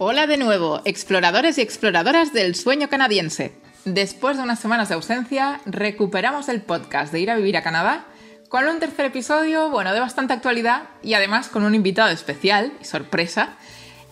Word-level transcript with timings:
Hola 0.00 0.28
de 0.28 0.36
nuevo, 0.36 0.80
exploradores 0.84 1.58
y 1.58 1.60
exploradoras 1.60 2.32
del 2.32 2.54
sueño 2.54 2.88
canadiense. 2.88 3.52
Después 3.84 4.36
de 4.36 4.44
unas 4.44 4.60
semanas 4.60 4.88
de 4.88 4.94
ausencia, 4.94 5.60
recuperamos 5.66 6.48
el 6.48 6.62
podcast 6.62 7.12
de 7.12 7.18
ir 7.18 7.32
a 7.32 7.34
vivir 7.34 7.56
a 7.56 7.64
Canadá 7.64 8.06
con 8.48 8.68
un 8.68 8.78
tercer 8.78 9.06
episodio, 9.06 9.70
bueno, 9.70 9.92
de 9.92 9.98
bastante 9.98 10.34
actualidad 10.34 10.84
y 11.02 11.14
además 11.14 11.48
con 11.48 11.64
un 11.64 11.74
invitado 11.74 12.10
especial 12.10 12.72
y 12.80 12.84
sorpresa 12.84 13.56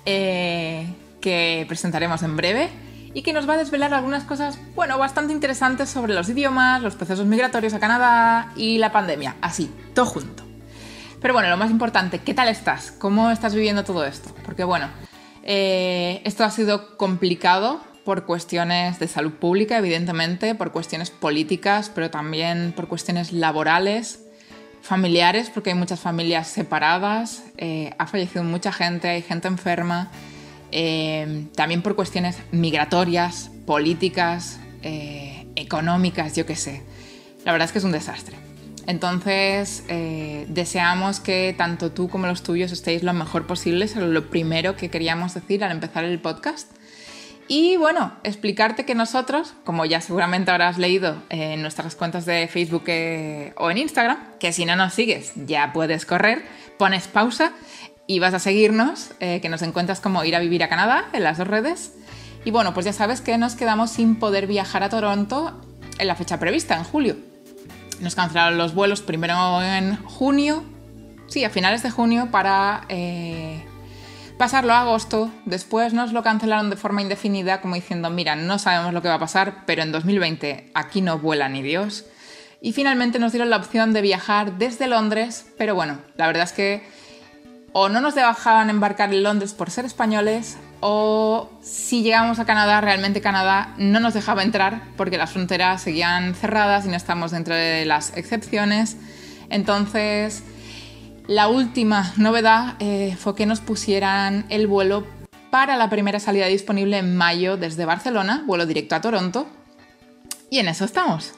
eh, 0.06 0.92
que 1.20 1.64
presentaremos 1.68 2.20
en 2.24 2.36
breve 2.36 2.68
y 3.14 3.22
que 3.22 3.32
nos 3.32 3.48
va 3.48 3.54
a 3.54 3.58
desvelar 3.58 3.94
algunas 3.94 4.24
cosas, 4.24 4.58
bueno, 4.74 4.98
bastante 4.98 5.32
interesantes 5.32 5.88
sobre 5.88 6.14
los 6.14 6.28
idiomas, 6.28 6.82
los 6.82 6.96
procesos 6.96 7.26
migratorios 7.26 7.74
a 7.74 7.78
Canadá 7.78 8.52
y 8.56 8.78
la 8.78 8.90
pandemia, 8.90 9.36
así, 9.40 9.70
todo 9.94 10.06
junto. 10.06 10.42
Pero 11.20 11.32
bueno, 11.32 11.48
lo 11.48 11.56
más 11.56 11.70
importante, 11.70 12.18
¿qué 12.18 12.34
tal 12.34 12.48
estás? 12.48 12.90
¿Cómo 12.90 13.30
estás 13.30 13.54
viviendo 13.54 13.84
todo 13.84 14.04
esto? 14.04 14.34
Porque 14.44 14.64
bueno, 14.64 14.88
eh, 15.48 16.22
esto 16.24 16.42
ha 16.42 16.50
sido 16.50 16.96
complicado 16.96 17.80
por 18.04 18.24
cuestiones 18.24 18.98
de 18.98 19.06
salud 19.06 19.32
pública, 19.32 19.78
evidentemente, 19.78 20.56
por 20.56 20.72
cuestiones 20.72 21.10
políticas, 21.10 21.88
pero 21.94 22.10
también 22.10 22.72
por 22.74 22.88
cuestiones 22.88 23.32
laborales, 23.32 24.24
familiares, 24.82 25.48
porque 25.50 25.70
hay 25.70 25.76
muchas 25.76 26.00
familias 26.00 26.48
separadas, 26.48 27.44
eh, 27.58 27.94
ha 27.96 28.08
fallecido 28.08 28.42
mucha 28.42 28.72
gente, 28.72 29.08
hay 29.08 29.22
gente 29.22 29.46
enferma, 29.46 30.10
eh, 30.72 31.46
también 31.54 31.80
por 31.80 31.94
cuestiones 31.94 32.38
migratorias, 32.50 33.50
políticas, 33.66 34.60
económicas, 35.56 36.36
yo 36.36 36.46
qué 36.46 36.54
sé. 36.54 36.84
La 37.44 37.50
verdad 37.50 37.66
es 37.66 37.72
que 37.72 37.78
es 37.78 37.84
un 37.84 37.90
desastre. 37.90 38.45
Entonces, 38.86 39.84
eh, 39.88 40.46
deseamos 40.48 41.18
que 41.18 41.54
tanto 41.56 41.90
tú 41.90 42.08
como 42.08 42.26
los 42.26 42.42
tuyos 42.42 42.70
estéis 42.70 43.02
lo 43.02 43.12
mejor 43.12 43.46
posible, 43.46 43.84
es 43.84 43.96
lo 43.96 44.30
primero 44.30 44.76
que 44.76 44.90
queríamos 44.90 45.34
decir 45.34 45.64
al 45.64 45.72
empezar 45.72 46.04
el 46.04 46.20
podcast. 46.20 46.70
Y 47.48 47.76
bueno, 47.76 48.12
explicarte 48.24 48.84
que 48.84 48.94
nosotros, 48.94 49.54
como 49.64 49.84
ya 49.84 50.00
seguramente 50.00 50.50
habrás 50.50 50.78
leído 50.78 51.16
en 51.28 51.62
nuestras 51.62 51.94
cuentas 51.94 52.26
de 52.26 52.48
Facebook 52.48 52.84
eh, 52.88 53.52
o 53.56 53.70
en 53.70 53.78
Instagram, 53.78 54.18
que 54.40 54.52
si 54.52 54.64
no 54.64 54.74
nos 54.74 54.94
sigues 54.94 55.32
ya 55.36 55.72
puedes 55.72 56.06
correr, 56.06 56.44
pones 56.76 57.06
pausa 57.06 57.52
y 58.08 58.18
vas 58.18 58.34
a 58.34 58.40
seguirnos, 58.40 59.12
eh, 59.20 59.40
que 59.40 59.48
nos 59.48 59.62
encuentras 59.62 60.00
como 60.00 60.24
ir 60.24 60.34
a 60.34 60.40
vivir 60.40 60.64
a 60.64 60.68
Canadá 60.68 61.04
en 61.12 61.22
las 61.22 61.38
dos 61.38 61.46
redes. 61.46 61.92
Y 62.44 62.50
bueno, 62.50 62.74
pues 62.74 62.86
ya 62.86 62.92
sabes 62.92 63.20
que 63.20 63.38
nos 63.38 63.54
quedamos 63.54 63.90
sin 63.90 64.16
poder 64.16 64.46
viajar 64.46 64.82
a 64.82 64.88
Toronto 64.88 65.60
en 65.98 66.06
la 66.06 66.16
fecha 66.16 66.38
prevista, 66.38 66.76
en 66.76 66.84
julio. 66.84 67.16
Nos 68.00 68.14
cancelaron 68.14 68.58
los 68.58 68.74
vuelos 68.74 69.00
primero 69.00 69.62
en 69.62 69.96
junio, 70.04 70.64
sí, 71.28 71.44
a 71.44 71.50
finales 71.50 71.82
de 71.82 71.90
junio 71.90 72.28
para 72.30 72.84
eh, 72.88 73.64
pasarlo 74.38 74.72
a 74.72 74.82
agosto. 74.82 75.30
Después 75.44 75.92
nos 75.92 76.12
lo 76.12 76.22
cancelaron 76.22 76.70
de 76.70 76.76
forma 76.76 77.02
indefinida, 77.02 77.60
como 77.60 77.74
diciendo, 77.74 78.10
mira, 78.10 78.36
no 78.36 78.58
sabemos 78.58 78.92
lo 78.92 79.02
que 79.02 79.08
va 79.08 79.14
a 79.14 79.20
pasar, 79.20 79.64
pero 79.66 79.82
en 79.82 79.92
2020 79.92 80.70
aquí 80.74 81.00
no 81.00 81.18
vuela 81.18 81.48
ni 81.48 81.62
Dios. 81.62 82.04
Y 82.60 82.72
finalmente 82.72 83.18
nos 83.18 83.32
dieron 83.32 83.50
la 83.50 83.56
opción 83.56 83.92
de 83.92 84.02
viajar 84.02 84.58
desde 84.58 84.88
Londres, 84.88 85.46
pero 85.58 85.74
bueno, 85.74 85.98
la 86.16 86.26
verdad 86.26 86.44
es 86.44 86.52
que 86.52 86.96
o 87.72 87.90
no 87.90 88.00
nos 88.00 88.14
dejaban 88.14 88.70
embarcar 88.70 89.12
en 89.12 89.22
Londres 89.22 89.52
por 89.52 89.70
ser 89.70 89.84
españoles, 89.84 90.56
o 90.80 91.50
si 91.62 92.02
llegamos 92.02 92.38
a 92.38 92.44
Canadá, 92.44 92.80
realmente 92.80 93.20
Canadá 93.20 93.74
no 93.78 94.00
nos 94.00 94.14
dejaba 94.14 94.42
entrar 94.42 94.82
porque 94.96 95.18
las 95.18 95.32
fronteras 95.32 95.82
seguían 95.82 96.34
cerradas 96.34 96.86
y 96.86 96.88
no 96.88 96.96
estamos 96.96 97.30
dentro 97.30 97.54
de 97.54 97.84
las 97.84 98.16
excepciones. 98.16 98.96
Entonces, 99.50 100.42
la 101.26 101.48
última 101.48 102.12
novedad 102.16 102.74
eh, 102.78 103.16
fue 103.18 103.34
que 103.34 103.46
nos 103.46 103.60
pusieran 103.60 104.46
el 104.48 104.66
vuelo 104.66 105.06
para 105.50 105.76
la 105.76 105.88
primera 105.88 106.20
salida 106.20 106.46
disponible 106.46 106.98
en 106.98 107.16
mayo 107.16 107.56
desde 107.56 107.84
Barcelona, 107.84 108.44
vuelo 108.46 108.66
directo 108.66 108.94
a 108.94 109.00
Toronto. 109.00 109.46
Y 110.50 110.58
en 110.58 110.68
eso 110.68 110.84
estamos. 110.84 111.34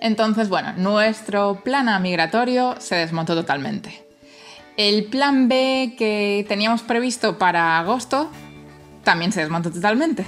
Entonces, 0.00 0.48
bueno, 0.48 0.72
nuestro 0.76 1.62
plan 1.64 2.02
migratorio 2.02 2.76
se 2.78 2.96
desmontó 2.96 3.34
totalmente. 3.34 4.04
El 4.76 5.06
plan 5.06 5.48
B 5.48 5.94
que 5.96 6.44
teníamos 6.48 6.82
previsto 6.82 7.38
para 7.38 7.78
agosto 7.78 8.30
también 9.06 9.30
se 9.30 9.40
desmontó 9.40 9.70
totalmente. 9.70 10.26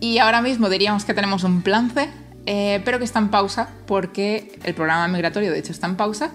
Y 0.00 0.18
ahora 0.18 0.40
mismo 0.40 0.70
diríamos 0.70 1.04
que 1.04 1.12
tenemos 1.12 1.44
un 1.44 1.60
plan 1.60 1.90
C, 1.90 2.08
eh, 2.46 2.80
pero 2.82 2.98
que 2.98 3.04
está 3.04 3.18
en 3.18 3.28
pausa 3.28 3.68
porque 3.86 4.58
el 4.64 4.74
programa 4.74 5.06
migratorio 5.06 5.52
de 5.52 5.58
hecho 5.58 5.72
está 5.72 5.86
en 5.86 5.96
pausa, 5.96 6.30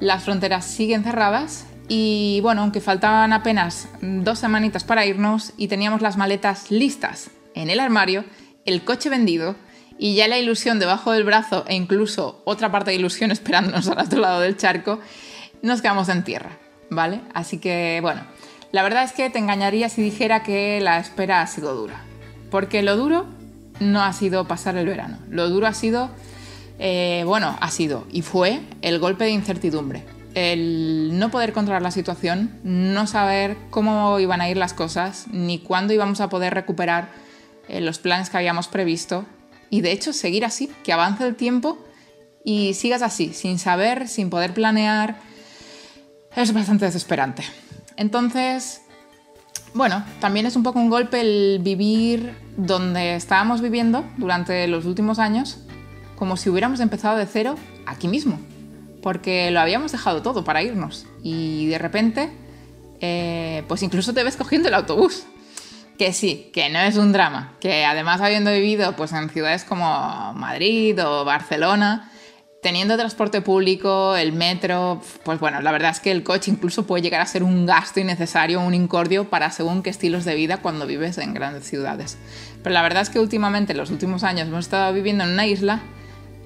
las 0.00 0.24
fronteras 0.24 0.64
siguen 0.66 1.04
cerradas 1.04 1.66
y 1.88 2.40
bueno, 2.42 2.62
aunque 2.62 2.80
faltaban 2.80 3.32
apenas 3.32 3.88
dos 4.02 4.40
semanitas 4.40 4.82
para 4.82 5.06
irnos 5.06 5.52
y 5.56 5.68
teníamos 5.68 6.02
las 6.02 6.16
maletas 6.16 6.70
listas 6.72 7.30
en 7.54 7.70
el 7.70 7.78
armario, 7.78 8.24
el 8.64 8.82
coche 8.82 9.08
vendido 9.08 9.54
y 9.98 10.16
ya 10.16 10.26
la 10.26 10.38
ilusión 10.38 10.80
debajo 10.80 11.12
del 11.12 11.22
brazo 11.22 11.64
e 11.68 11.76
incluso 11.76 12.42
otra 12.44 12.72
parte 12.72 12.90
de 12.90 12.96
ilusión 12.96 13.30
esperándonos 13.32 13.86
al 13.88 14.00
otro 14.00 14.20
lado 14.20 14.40
del 14.40 14.56
charco, 14.56 14.98
nos 15.62 15.80
quedamos 15.80 16.08
en 16.08 16.24
tierra, 16.24 16.58
¿vale? 16.90 17.20
Así 17.34 17.58
que 17.58 18.00
bueno, 18.02 18.22
la 18.76 18.82
verdad 18.82 19.04
es 19.04 19.12
que 19.12 19.30
te 19.30 19.38
engañaría 19.38 19.88
si 19.88 20.02
dijera 20.02 20.42
que 20.42 20.82
la 20.82 20.98
espera 20.98 21.40
ha 21.40 21.46
sido 21.46 21.74
dura. 21.74 22.04
Porque 22.50 22.82
lo 22.82 22.94
duro 22.94 23.24
no 23.80 24.02
ha 24.02 24.12
sido 24.12 24.46
pasar 24.46 24.76
el 24.76 24.84
verano. 24.84 25.16
Lo 25.30 25.48
duro 25.48 25.66
ha 25.66 25.72
sido, 25.72 26.10
eh, 26.78 27.22
bueno, 27.24 27.56
ha 27.58 27.70
sido 27.70 28.06
y 28.12 28.20
fue 28.20 28.60
el 28.82 28.98
golpe 28.98 29.24
de 29.24 29.30
incertidumbre. 29.30 30.04
El 30.34 31.18
no 31.18 31.30
poder 31.30 31.54
controlar 31.54 31.80
la 31.80 31.90
situación, 31.90 32.60
no 32.64 33.06
saber 33.06 33.56
cómo 33.70 34.20
iban 34.20 34.42
a 34.42 34.50
ir 34.50 34.58
las 34.58 34.74
cosas, 34.74 35.24
ni 35.32 35.58
cuándo 35.58 35.94
íbamos 35.94 36.20
a 36.20 36.28
poder 36.28 36.52
recuperar 36.52 37.08
eh, 37.70 37.80
los 37.80 37.98
planes 37.98 38.28
que 38.28 38.36
habíamos 38.36 38.68
previsto. 38.68 39.24
Y 39.70 39.80
de 39.80 39.92
hecho, 39.92 40.12
seguir 40.12 40.44
así, 40.44 40.70
que 40.84 40.92
avance 40.92 41.26
el 41.26 41.34
tiempo 41.34 41.78
y 42.44 42.74
sigas 42.74 43.00
así, 43.00 43.32
sin 43.32 43.58
saber, 43.58 44.06
sin 44.06 44.28
poder 44.28 44.52
planear, 44.52 45.16
es 46.36 46.52
bastante 46.52 46.84
desesperante. 46.84 47.42
Entonces, 47.96 48.82
bueno, 49.74 50.04
también 50.20 50.46
es 50.46 50.56
un 50.56 50.62
poco 50.62 50.78
un 50.78 50.88
golpe 50.88 51.20
el 51.20 51.60
vivir 51.62 52.34
donde 52.56 53.14
estábamos 53.14 53.60
viviendo 53.60 54.04
durante 54.16 54.66
los 54.68 54.86
últimos 54.86 55.18
años, 55.18 55.58
como 56.16 56.36
si 56.36 56.48
hubiéramos 56.48 56.80
empezado 56.80 57.16
de 57.16 57.26
cero 57.26 57.56
aquí 57.84 58.08
mismo, 58.08 58.38
porque 59.02 59.50
lo 59.50 59.60
habíamos 59.60 59.92
dejado 59.92 60.22
todo 60.22 60.44
para 60.44 60.62
irnos 60.62 61.06
y 61.22 61.66
de 61.66 61.78
repente, 61.78 62.30
eh, 63.00 63.64
pues 63.68 63.82
incluso 63.82 64.14
te 64.14 64.24
ves 64.24 64.36
cogiendo 64.36 64.68
el 64.68 64.74
autobús. 64.74 65.24
Que 65.98 66.12
sí, 66.12 66.50
que 66.52 66.68
no 66.68 66.78
es 66.78 66.96
un 66.96 67.12
drama, 67.12 67.54
que 67.58 67.86
además 67.86 68.20
habiendo 68.20 68.52
vivido 68.52 68.94
pues, 68.96 69.12
en 69.12 69.30
ciudades 69.30 69.64
como 69.64 70.34
Madrid 70.34 71.02
o 71.02 71.24
Barcelona, 71.24 72.10
teniendo 72.62 72.96
transporte 72.96 73.42
público, 73.42 74.16
el 74.16 74.32
metro, 74.32 75.00
pues 75.24 75.38
bueno, 75.38 75.60
la 75.60 75.70
verdad 75.72 75.90
es 75.90 76.00
que 76.00 76.10
el 76.10 76.22
coche 76.22 76.50
incluso 76.50 76.86
puede 76.86 77.02
llegar 77.02 77.20
a 77.20 77.26
ser 77.26 77.42
un 77.42 77.66
gasto 77.66 78.00
innecesario, 78.00 78.60
un 78.60 78.74
incordio 78.74 79.28
para 79.30 79.50
según 79.50 79.82
qué 79.82 79.90
estilos 79.90 80.24
de 80.24 80.34
vida 80.34 80.58
cuando 80.58 80.86
vives 80.86 81.18
en 81.18 81.34
grandes 81.34 81.64
ciudades. 81.64 82.18
Pero 82.62 82.74
la 82.74 82.82
verdad 82.82 83.02
es 83.02 83.10
que 83.10 83.20
últimamente, 83.20 83.72
en 83.72 83.78
los 83.78 83.90
últimos 83.90 84.24
años, 84.24 84.48
hemos 84.48 84.64
estado 84.64 84.92
viviendo 84.92 85.24
en 85.24 85.30
una 85.30 85.46
isla 85.46 85.80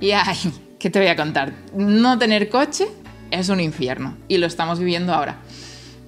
y 0.00 0.12
ay, 0.12 0.36
¿qué 0.78 0.90
te 0.90 0.98
voy 0.98 1.08
a 1.08 1.16
contar? 1.16 1.52
No 1.74 2.18
tener 2.18 2.48
coche 2.48 2.86
es 3.30 3.48
un 3.48 3.60
infierno 3.60 4.16
y 4.28 4.38
lo 4.38 4.46
estamos 4.46 4.78
viviendo 4.78 5.14
ahora. 5.14 5.38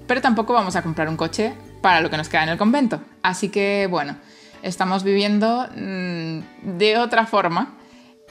Pero 0.06 0.20
tampoco 0.20 0.52
vamos 0.52 0.76
a 0.76 0.82
comprar 0.82 1.08
un 1.08 1.16
coche 1.16 1.54
para 1.80 2.00
lo 2.00 2.10
que 2.10 2.16
nos 2.16 2.28
queda 2.28 2.42
en 2.42 2.50
el 2.50 2.58
convento. 2.58 3.00
Así 3.22 3.48
que 3.48 3.86
bueno, 3.88 4.16
estamos 4.62 5.04
viviendo 5.04 5.66
mm, 5.74 6.76
de 6.78 6.98
otra 6.98 7.26
forma 7.26 7.76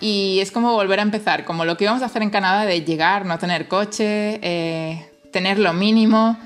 y 0.02 0.40
es 0.40 0.52
como 0.52 0.74
volver 0.74 1.00
a 1.00 1.04
empezar, 1.04 1.46
como 1.46 1.64
lo 1.64 1.78
que 1.78 1.86
íbamos 1.86 2.02
a 2.02 2.08
hacer 2.08 2.24
en 2.24 2.32
Canadá 2.32 2.66
de 2.66 2.82
llegar, 2.82 3.26
no 3.26 3.38
tener 3.38 3.68
coche, 3.68 4.40
eh, 4.42 5.10
tener 5.32 5.60
lo 5.60 5.74
mínimo. 5.74 6.38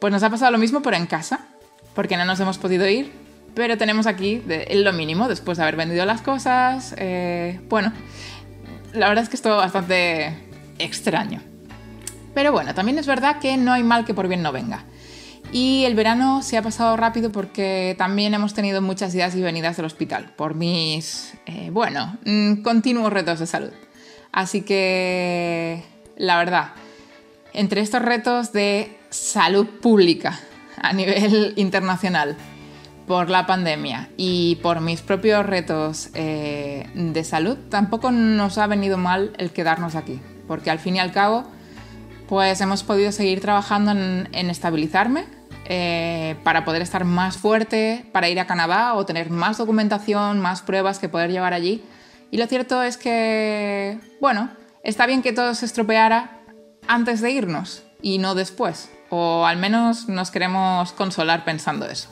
Pues 0.00 0.12
nos 0.12 0.22
ha 0.22 0.30
pasado 0.30 0.50
lo 0.50 0.58
mismo, 0.58 0.82
pero 0.82 0.96
en 0.96 1.06
casa, 1.06 1.46
porque 1.94 2.16
no 2.16 2.24
nos 2.24 2.40
hemos 2.40 2.58
podido 2.58 2.86
ir, 2.88 3.12
pero 3.54 3.78
tenemos 3.78 4.06
aquí 4.06 4.42
lo 4.72 4.92
mínimo 4.92 5.28
después 5.28 5.58
de 5.58 5.64
haber 5.64 5.76
vendido 5.76 6.04
las 6.04 6.20
cosas. 6.22 6.94
Eh, 6.98 7.60
bueno, 7.68 7.92
la 8.92 9.08
verdad 9.08 9.24
es 9.24 9.30
que 9.30 9.36
es 9.36 9.42
todo 9.42 9.56
bastante 9.56 10.36
extraño. 10.78 11.40
Pero 12.34 12.52
bueno, 12.52 12.74
también 12.74 12.98
es 12.98 13.06
verdad 13.06 13.38
que 13.40 13.56
no 13.56 13.72
hay 13.72 13.82
mal 13.82 14.04
que 14.04 14.14
por 14.14 14.28
bien 14.28 14.42
no 14.42 14.52
venga. 14.52 14.84
Y 15.50 15.84
el 15.84 15.94
verano 15.94 16.42
se 16.42 16.58
ha 16.58 16.62
pasado 16.62 16.96
rápido 16.96 17.32
porque 17.32 17.94
también 17.96 18.34
hemos 18.34 18.52
tenido 18.52 18.82
muchas 18.82 19.14
idas 19.14 19.34
y 19.34 19.40
venidas 19.40 19.76
del 19.76 19.86
hospital 19.86 20.32
por 20.36 20.54
mis, 20.54 21.34
eh, 21.46 21.70
bueno, 21.72 22.18
mm, 22.26 22.56
continuos 22.62 23.12
retos 23.12 23.38
de 23.38 23.46
salud. 23.46 23.70
Así 24.30 24.60
que, 24.60 25.82
la 26.16 26.36
verdad, 26.36 26.72
entre 27.54 27.80
estos 27.80 28.02
retos 28.02 28.52
de 28.52 28.98
salud 29.08 29.66
pública 29.66 30.38
a 30.76 30.92
nivel 30.92 31.54
internacional 31.56 32.36
por 33.06 33.30
la 33.30 33.46
pandemia 33.46 34.10
y 34.18 34.56
por 34.56 34.82
mis 34.82 35.00
propios 35.00 35.46
retos 35.46 36.10
eh, 36.12 36.90
de 36.94 37.24
salud, 37.24 37.56
tampoco 37.70 38.10
nos 38.10 38.58
ha 38.58 38.66
venido 38.66 38.98
mal 38.98 39.32
el 39.38 39.50
quedarnos 39.50 39.94
aquí, 39.94 40.20
porque 40.46 40.70
al 40.70 40.78
fin 40.78 40.96
y 40.96 40.98
al 40.98 41.10
cabo, 41.10 41.44
pues 42.28 42.60
hemos 42.60 42.82
podido 42.82 43.12
seguir 43.12 43.40
trabajando 43.40 43.92
en 43.92 44.50
estabilizarme 44.50 45.37
eh, 45.64 46.36
para 46.44 46.64
poder 46.64 46.82
estar 46.82 47.04
más 47.04 47.36
fuerte, 47.36 48.04
para 48.12 48.28
ir 48.28 48.40
a 48.40 48.46
Canadá 48.46 48.94
o 48.94 49.04
tener 49.04 49.30
más 49.30 49.58
documentación, 49.58 50.40
más 50.40 50.62
pruebas 50.62 50.98
que 50.98 51.08
poder 51.08 51.30
llevar 51.30 51.52
allí. 51.52 51.84
Y 52.30 52.38
lo 52.38 52.46
cierto 52.46 52.82
es 52.82 52.96
que, 52.96 53.98
bueno, 54.20 54.50
está 54.82 55.06
bien 55.06 55.22
que 55.22 55.32
todo 55.32 55.54
se 55.54 55.66
estropeara 55.66 56.40
antes 56.86 57.20
de 57.20 57.30
irnos 57.30 57.82
y 58.02 58.18
no 58.18 58.34
después. 58.34 58.90
O 59.10 59.46
al 59.46 59.56
menos 59.56 60.08
nos 60.08 60.30
queremos 60.30 60.92
consolar 60.92 61.44
pensando 61.44 61.86
eso. 61.86 62.10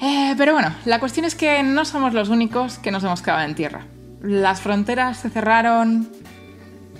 Eh, 0.00 0.34
pero 0.38 0.52
bueno, 0.52 0.74
la 0.84 1.00
cuestión 1.00 1.26
es 1.26 1.34
que 1.34 1.62
no 1.62 1.84
somos 1.84 2.14
los 2.14 2.28
únicos 2.28 2.78
que 2.78 2.90
nos 2.90 3.02
hemos 3.02 3.22
quedado 3.22 3.42
en 3.42 3.54
tierra. 3.54 3.86
Las 4.20 4.60
fronteras 4.60 5.18
se 5.18 5.30
cerraron 5.30 6.08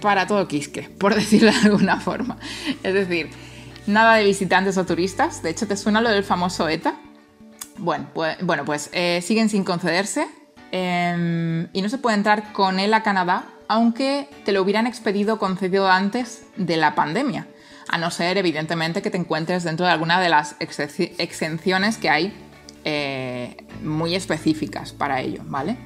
para 0.00 0.26
todo 0.26 0.48
Quisque, 0.48 0.82
por 0.82 1.14
decirlo 1.16 1.52
de 1.52 1.68
alguna 1.68 2.00
forma. 2.00 2.36
Es 2.82 2.94
decir, 2.94 3.30
nada 3.88 4.16
de 4.16 4.24
visitantes 4.24 4.78
o 4.78 4.84
turistas. 4.84 5.42
De 5.42 5.50
hecho, 5.50 5.66
¿te 5.66 5.76
suena 5.76 6.00
lo 6.00 6.10
del 6.10 6.22
famoso 6.22 6.68
ETA? 6.68 6.94
Bueno, 7.78 8.08
pues, 8.14 8.36
bueno, 8.42 8.64
pues 8.64 8.90
eh, 8.92 9.20
siguen 9.22 9.48
sin 9.48 9.64
concederse 9.64 10.28
em, 10.70 11.68
y 11.72 11.82
no 11.82 11.88
se 11.88 11.98
puede 11.98 12.16
entrar 12.16 12.52
con 12.52 12.78
él 12.78 12.92
a 12.92 13.02
Canadá, 13.02 13.44
aunque 13.68 14.28
te 14.44 14.52
lo 14.52 14.62
hubieran 14.62 14.86
expedido 14.86 15.38
concedido 15.38 15.90
antes 15.90 16.44
de 16.56 16.76
la 16.76 16.94
pandemia, 16.94 17.46
a 17.88 17.98
no 17.98 18.10
ser, 18.10 18.36
evidentemente, 18.36 19.00
que 19.00 19.10
te 19.10 19.16
encuentres 19.16 19.64
dentro 19.64 19.86
de 19.86 19.92
alguna 19.92 20.20
de 20.20 20.28
las 20.28 20.56
exenciones 20.60 21.96
que 21.96 22.10
hay 22.10 22.36
eh, 22.84 23.64
muy 23.82 24.14
específicas 24.14 24.92
para 24.92 25.20
ello, 25.20 25.42
¿vale? 25.44 25.76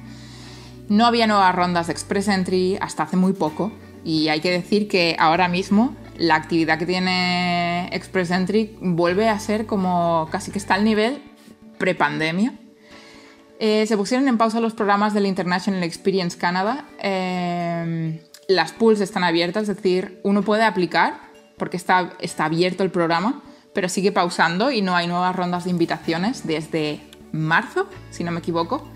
No 0.89 1.05
había 1.05 1.27
nuevas 1.27 1.55
rondas 1.55 1.87
de 1.87 1.93
Express 1.93 2.27
Entry 2.27 2.77
hasta 2.81 3.03
hace 3.03 3.17
muy 3.17 3.33
poco 3.33 3.71
y 4.03 4.27
hay 4.27 4.41
que 4.41 4.51
decir 4.51 4.87
que 4.87 5.15
ahora 5.17 5.47
mismo 5.47 5.95
la 6.17 6.35
actividad 6.35 6.77
que 6.77 6.85
tiene 6.85 7.87
Express 7.87 8.31
Entry 8.31 8.77
vuelve 8.81 9.29
a 9.29 9.39
ser 9.39 9.65
como 9.65 10.27
casi 10.31 10.51
que 10.51 10.59
está 10.59 10.75
al 10.75 10.83
nivel 10.83 11.21
prepandemia. 11.77 12.53
Eh, 13.59 13.85
se 13.87 13.97
pusieron 13.97 14.27
en 14.27 14.37
pausa 14.37 14.59
los 14.59 14.73
programas 14.73 15.13
del 15.13 15.25
International 15.25 15.83
Experience 15.83 16.37
Canada. 16.37 16.85
Eh, 17.01 18.21
las 18.47 18.73
pools 18.73 19.01
están 19.01 19.23
abiertas, 19.23 19.69
es 19.69 19.75
decir, 19.75 20.19
uno 20.23 20.41
puede 20.41 20.63
aplicar 20.63 21.19
porque 21.57 21.77
está, 21.77 22.13
está 22.19 22.45
abierto 22.45 22.83
el 22.83 22.91
programa, 22.91 23.41
pero 23.73 23.89
sigue 23.89 24.11
pausando 24.11 24.71
y 24.71 24.81
no 24.81 24.95
hay 24.95 25.07
nuevas 25.07 25.35
rondas 25.35 25.63
de 25.63 25.69
invitaciones 25.69 26.45
desde 26.45 26.99
marzo, 27.31 27.87
si 28.11 28.23
no 28.23 28.31
me 28.31 28.39
equivoco. 28.39 28.87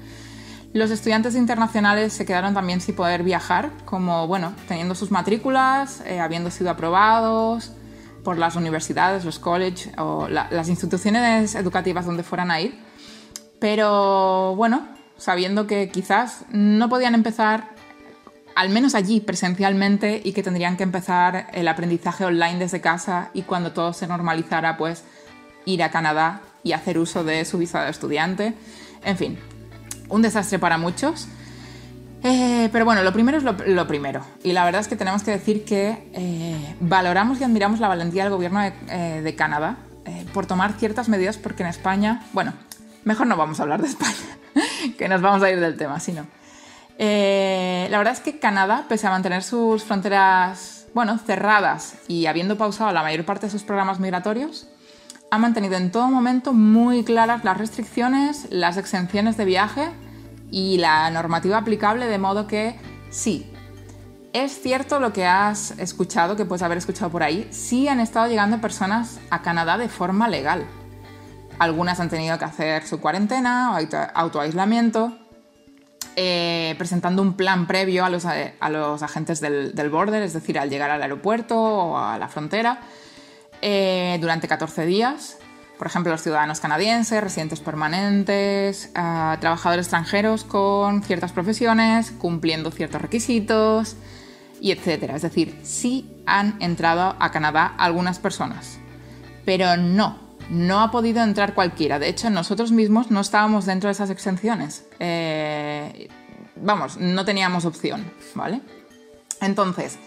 Los 0.77 0.91
estudiantes 0.91 1.33
internacionales 1.33 2.13
se 2.13 2.24
quedaron 2.24 2.53
también 2.53 2.81
sin 2.81 2.94
poder 2.94 3.24
viajar, 3.24 3.71
como, 3.83 4.27
bueno, 4.27 4.53
teniendo 4.68 4.94
sus 4.94 5.09
matrículas, 5.09 6.03
eh, 6.06 6.19
habiendo 6.19 6.51
sido 6.51 6.69
aprobados 6.69 7.71
por 8.24 8.38
las 8.38 8.56
universidades, 8.56 9.25
los 9.25 9.39
colleges 9.39 9.89
o 9.97 10.27
las 10.27 10.69
instituciones 10.69 11.56
educativas 11.56 12.06
donde 12.06 12.21
fueran 12.21 12.51
a 12.51 12.62
ir. 12.62 12.77
Pero, 13.59 14.53
bueno, 14.56 14.88
sabiendo 15.18 15.65
que 15.65 15.89
quizás 15.89 16.45
no 16.51 16.89
podían 16.89 17.15
empezar, 17.15 17.71
al 18.56 18.69
menos 18.69 18.94
allí 18.94 19.19
presencialmente, 19.19 20.21
y 20.24 20.31
que 20.31 20.44
tendrían 20.44 20.77
que 20.77 20.83
empezar 20.83 21.47
el 21.53 21.68
aprendizaje 21.69 22.24
online 22.24 22.59
desde 22.59 22.81
casa 22.81 23.31
y 23.33 23.41
cuando 23.41 23.74
todo 23.74 23.94
se 23.94 24.06
normalizara, 24.06 24.77
pues 24.77 25.03
ir 25.65 25.81
a 25.81 25.89
Canadá 25.89 26.41
y 26.62 26.74
hacer 26.74 27.00
uso 27.00 27.24
de 27.24 27.45
su 27.45 27.57
visa 27.57 27.83
de 27.83 27.89
estudiante. 27.89 28.53
En 29.03 29.18
fin, 29.18 29.39
un 30.09 30.21
desastre 30.21 30.59
para 30.59 30.77
muchos. 30.77 31.27
Eh, 32.24 32.69
pero 32.71 32.83
bueno, 32.83 33.04
lo 33.04 33.13
primero 33.13 33.38
es 33.38 33.44
lo, 33.44 33.88
primero. 33.88 34.21
Y 34.44 34.51
la 34.54 34.65
verdad 34.65 34.81
es 34.81 34.88
que 34.88 34.95
tenemos 34.95 35.24
que 35.24 35.31
decir 35.31 35.63
que 35.65 36.09
eh, 36.13 36.75
valoramos 36.80 37.39
y 37.39 37.44
admiramos 37.44 37.80
la 37.80 37.88
valentía 37.88 38.24
del 38.24 38.33
gobierno 38.33 38.62
de, 38.62 38.74
eh, 38.89 39.36
Canadá 39.36 39.77
por 40.33 40.45
tomar 40.45 40.74
ciertas 40.74 41.09
medidas 41.09 41.38
porque 41.38 41.63
en 41.63 41.69
España, 41.69 42.24
bueno, 42.31 42.54
mejor 43.04 43.27
no 43.27 43.36
vamos 43.36 43.59
a 43.59 43.63
hablar 43.63 43.81
de 43.81 43.89
España, 43.89 44.38
que 44.98 45.09
nos 45.09 45.21
vamos 45.21 45.44
a 45.44 45.51
ir 45.51 45.59
del 45.59 45.75
tema, 45.75 46.00
sino. 46.00 46.25
la 46.98 47.98
verdad 47.98 48.13
es 48.13 48.21
que 48.21 48.39
Canadá, 48.39 48.86
pese 48.88 49.06
a 49.06 49.10
mantener 49.10 49.44
sus 49.44 49.83
fronteras, 49.83 50.88
bueno, 50.94 51.18
cerradas 51.18 51.95
y 52.07 52.25
habiendo 52.27 52.57
pausado 52.57 52.92
la 52.94 53.03
mayor 53.03 53.25
parte 53.25 53.48
de 53.48 53.51
sus 53.51 53.63
programas 53.63 54.00
migratorios, 54.00 54.69
ha 55.29 55.38
mantenido 55.38 55.75
en 55.75 55.91
todo 55.91 56.07
momento 56.07 56.53
muy 56.53 57.03
claras 57.03 57.44
las 57.44 57.57
restricciones, 57.57 58.47
las 58.50 58.77
exenciones 58.77 59.38
de 59.38 59.45
viaje 59.45 59.89
y 60.51 60.77
la 60.77 61.09
normativa 61.12 61.57
aplicable, 61.57 62.07
de 62.07 62.18
modo 62.18 62.47
que 62.47 62.79
sí, 63.09 63.51
es 64.33 64.62
cierto 64.62 65.00
lo 65.00 65.12
que 65.12 65.25
has 65.25 65.71
escuchado, 65.79 66.35
que 66.35 66.45
puedes 66.45 66.63
haber 66.63 66.77
escuchado 66.77 67.12
por 67.12 67.24
ahí, 67.24 67.47
sí 67.51 67.88
han 67.88 68.00
estado 68.00 68.27
llegando 68.27 68.62
personas 68.62 69.19
a 69.29 69.41
Canadá 69.41 69.77
de 69.77 69.89
forma 69.89 70.27
legal. 70.27 70.65
Algunas 71.59 72.00
han 72.00 72.09
tenido 72.09 72.38
que 72.38 72.45
hacer 72.45 72.85
su 72.85 73.01
cuarentena 73.01 73.75
o 73.75 73.88
autoaislamiento, 74.13 75.18
eh, 76.15 76.75
presentando 76.77 77.21
un 77.21 77.33
plan 77.33 77.68
previo 77.68 78.06
a 78.06 78.09
los, 78.09 78.25
agentes 79.03 79.41
del, 79.41 79.75
del 79.75 79.89
border, 79.89 80.24
es 80.24 80.34
decir, 80.34 80.57
al 80.57 80.69
llegar 80.69 80.91
al 80.91 81.01
aeropuerto 81.01 81.60
o 81.60 81.98
a 81.98 82.17
la 82.17 82.27
frontera 82.27 82.79
eh, 83.61 84.17
durante 84.21 84.47
14 84.47 84.85
días. 84.85 85.37
Por 85.77 85.87
ejemplo, 85.87 86.11
los 86.11 86.23
ciudadanos 86.23 86.59
canadienses, 86.59 87.21
residentes 87.21 87.59
permanentes, 87.59 88.89
ah, 88.95 89.37
trabajadores 89.39 89.85
extranjeros 89.85 90.43
con 90.43 91.03
ciertas 91.03 91.31
profesiones, 91.31 92.11
cumpliendo 92.11 92.71
ciertos 92.71 93.01
requisitos, 93.01 93.95
y 94.61 94.71
etcétera. 94.71 95.15
Es 95.15 95.21
decir, 95.21 95.57
sí 95.63 96.09
han 96.25 96.57
entrado 96.61 97.15
a 97.19 97.31
Canadá 97.31 97.73
algunas 97.77 98.19
personas, 98.19 98.79
pero 99.45 99.77
no, 99.77 100.19
no 100.49 100.81
ha 100.81 100.91
podido 100.91 101.23
entrar 101.23 101.53
cualquiera. 101.53 101.99
De 101.99 102.09
hecho, 102.09 102.29
nosotros 102.29 102.71
mismos 102.71 103.11
no 103.11 103.21
estábamos 103.21 103.65
dentro 103.65 103.87
de 103.87 103.93
esas 103.93 104.09
exenciones. 104.09 104.85
Eh, 104.99 106.09
vamos, 106.55 106.97
no 106.97 107.25
teníamos 107.25 107.65
opción, 107.65 108.11
¿vale? 108.35 108.61
Entonces, 109.41 109.97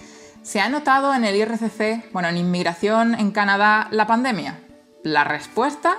¿Se 0.43 0.61
ha 0.61 0.69
notado 0.69 1.15
en 1.15 1.25
el 1.25 1.37
IRCC, 1.37 2.13
bueno, 2.13 2.29
en 2.29 2.39
inmigración 2.39 3.15
en 3.15 3.31
Canadá, 3.31 3.89
la 3.91 4.07
pandemia? 4.07 4.59
La 5.05 5.23
respuesta 5.23 5.99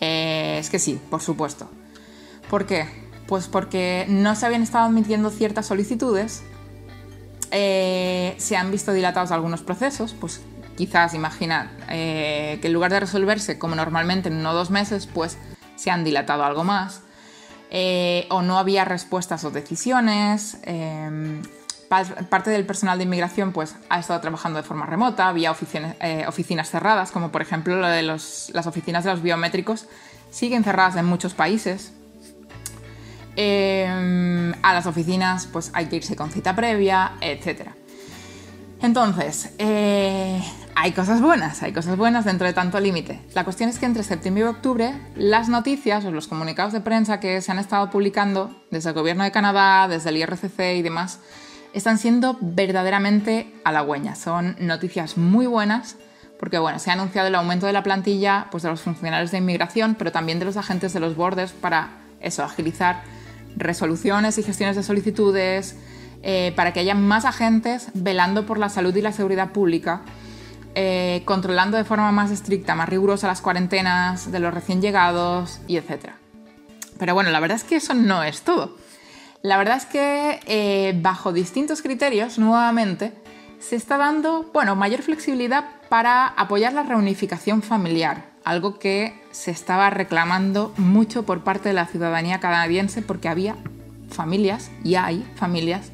es 0.00 0.70
que 0.70 0.78
sí, 0.78 1.00
por 1.10 1.20
supuesto. 1.20 1.70
¿Por 2.48 2.66
qué? 2.66 2.86
Pues 3.26 3.46
porque 3.46 4.06
no 4.08 4.34
se 4.34 4.46
habían 4.46 4.62
estado 4.62 4.86
admitiendo 4.86 5.28
ciertas 5.28 5.66
solicitudes, 5.66 6.42
eh, 7.50 8.34
se 8.38 8.56
han 8.56 8.70
visto 8.70 8.92
dilatados 8.92 9.32
algunos 9.32 9.62
procesos, 9.62 10.14
pues 10.18 10.40
quizás 10.76 11.12
imagina 11.12 11.70
eh, 11.90 12.58
que 12.62 12.68
en 12.68 12.72
lugar 12.72 12.90
de 12.90 13.00
resolverse 13.00 13.58
como 13.58 13.74
normalmente 13.74 14.28
en 14.28 14.36
uno 14.36 14.50
o 14.50 14.54
dos 14.54 14.70
meses, 14.70 15.06
pues 15.06 15.36
se 15.76 15.90
han 15.90 16.04
dilatado 16.04 16.44
algo 16.44 16.64
más, 16.64 17.02
eh, 17.70 18.26
o 18.30 18.40
no 18.40 18.58
había 18.58 18.86
respuestas 18.86 19.44
o 19.44 19.50
decisiones, 19.50 20.58
parte 21.88 22.50
del 22.50 22.66
personal 22.66 22.98
de 22.98 23.04
inmigración 23.04 23.52
pues, 23.52 23.76
ha 23.88 23.98
estado 23.98 24.20
trabajando 24.20 24.58
de 24.58 24.62
forma 24.62 24.86
remota, 24.86 25.28
había 25.28 25.50
oficinas, 25.50 25.96
eh, 26.00 26.24
oficinas 26.26 26.70
cerradas, 26.70 27.10
como 27.10 27.30
por 27.30 27.42
ejemplo 27.42 27.76
lo 27.76 27.86
de 27.86 28.02
las 28.02 28.66
oficinas 28.66 29.04
de 29.04 29.10
los 29.10 29.22
biométricos, 29.22 29.86
siguen 30.30 30.64
cerradas 30.64 30.96
en 30.96 31.06
muchos 31.06 31.34
países. 31.34 31.92
Em, 33.36 34.52
a 34.62 34.74
las 34.74 34.86
oficinas 34.86 35.46
pues, 35.46 35.70
hay 35.72 35.86
que 35.86 35.96
irse 35.96 36.16
con 36.16 36.30
cita 36.30 36.56
previa, 36.56 37.12
etc. 37.20 37.68
Entonces, 38.82 39.50
eh, 39.58 40.42
hay 40.74 40.92
cosas 40.92 41.20
buenas, 41.20 41.62
hay 41.62 41.72
cosas 41.72 41.96
buenas 41.96 42.24
dentro 42.24 42.46
de 42.46 42.52
tanto 42.52 42.78
límite. 42.78 43.20
La 43.34 43.44
cuestión 43.44 43.68
es 43.68 43.78
que 43.78 43.86
entre 43.86 44.02
septiembre 44.02 44.44
y 44.44 44.46
octubre 44.46 44.94
las 45.16 45.48
noticias 45.48 46.04
o 46.04 46.10
los 46.10 46.28
comunicados 46.28 46.72
de 46.72 46.80
prensa 46.80 47.18
que 47.18 47.40
se 47.40 47.50
han 47.50 47.58
estado 47.58 47.90
publicando 47.90 48.54
desde 48.70 48.90
el 48.90 48.94
gobierno 48.94 49.24
de 49.24 49.32
Canadá, 49.32 49.88
desde 49.88 50.10
el 50.10 50.18
IRCC 50.18 50.76
y 50.76 50.82
demás, 50.82 51.20
están 51.72 51.98
siendo 51.98 52.36
verdaderamente 52.40 53.52
halagüeñas. 53.64 54.18
Son 54.18 54.56
noticias 54.58 55.16
muy 55.16 55.46
buenas 55.46 55.96
porque 56.38 56.58
bueno, 56.58 56.78
se 56.78 56.90
ha 56.90 56.94
anunciado 56.94 57.28
el 57.28 57.34
aumento 57.34 57.66
de 57.66 57.72
la 57.72 57.82
plantilla 57.82 58.46
pues, 58.50 58.62
de 58.62 58.70
los 58.70 58.80
funcionarios 58.80 59.30
de 59.30 59.38
inmigración, 59.38 59.96
pero 59.96 60.12
también 60.12 60.38
de 60.38 60.44
los 60.44 60.56
agentes 60.56 60.92
de 60.92 61.00
los 61.00 61.16
borders 61.16 61.52
para 61.52 61.90
eso, 62.20 62.44
agilizar 62.44 63.02
resoluciones 63.56 64.38
y 64.38 64.42
gestiones 64.42 64.76
de 64.76 64.82
solicitudes, 64.82 65.76
eh, 66.22 66.52
para 66.56 66.72
que 66.72 66.80
haya 66.80 66.94
más 66.94 67.24
agentes 67.24 67.90
velando 67.94 68.46
por 68.46 68.58
la 68.58 68.68
salud 68.68 68.94
y 68.94 69.02
la 69.02 69.12
seguridad 69.12 69.50
pública, 69.50 70.02
eh, 70.74 71.22
controlando 71.24 71.76
de 71.76 71.84
forma 71.84 72.12
más 72.12 72.30
estricta, 72.30 72.74
más 72.74 72.88
rigurosa 72.88 73.26
las 73.26 73.40
cuarentenas 73.40 74.30
de 74.30 74.38
los 74.38 74.54
recién 74.54 74.80
llegados 74.80 75.60
y 75.66 75.76
etc. 75.76 76.10
Pero 76.98 77.14
bueno, 77.14 77.30
la 77.30 77.40
verdad 77.40 77.56
es 77.56 77.64
que 77.64 77.76
eso 77.76 77.94
no 77.94 78.22
es 78.22 78.42
todo. 78.42 78.76
La 79.42 79.56
verdad 79.56 79.76
es 79.76 79.86
que 79.86 80.40
eh, 80.46 80.94
bajo 81.00 81.32
distintos 81.32 81.80
criterios, 81.80 82.38
nuevamente, 82.38 83.12
se 83.60 83.76
está 83.76 83.96
dando 83.96 84.50
bueno, 84.52 84.74
mayor 84.74 85.02
flexibilidad 85.02 85.64
para 85.88 86.26
apoyar 86.26 86.72
la 86.72 86.82
reunificación 86.82 87.62
familiar, 87.62 88.30
algo 88.44 88.78
que 88.78 89.20
se 89.30 89.50
estaba 89.50 89.90
reclamando 89.90 90.72
mucho 90.76 91.24
por 91.24 91.44
parte 91.44 91.68
de 91.68 91.74
la 91.74 91.86
ciudadanía 91.86 92.40
canadiense 92.40 93.00
porque 93.00 93.28
había 93.28 93.56
familias, 94.10 94.70
y 94.82 94.96
hay 94.96 95.24
familias, 95.36 95.92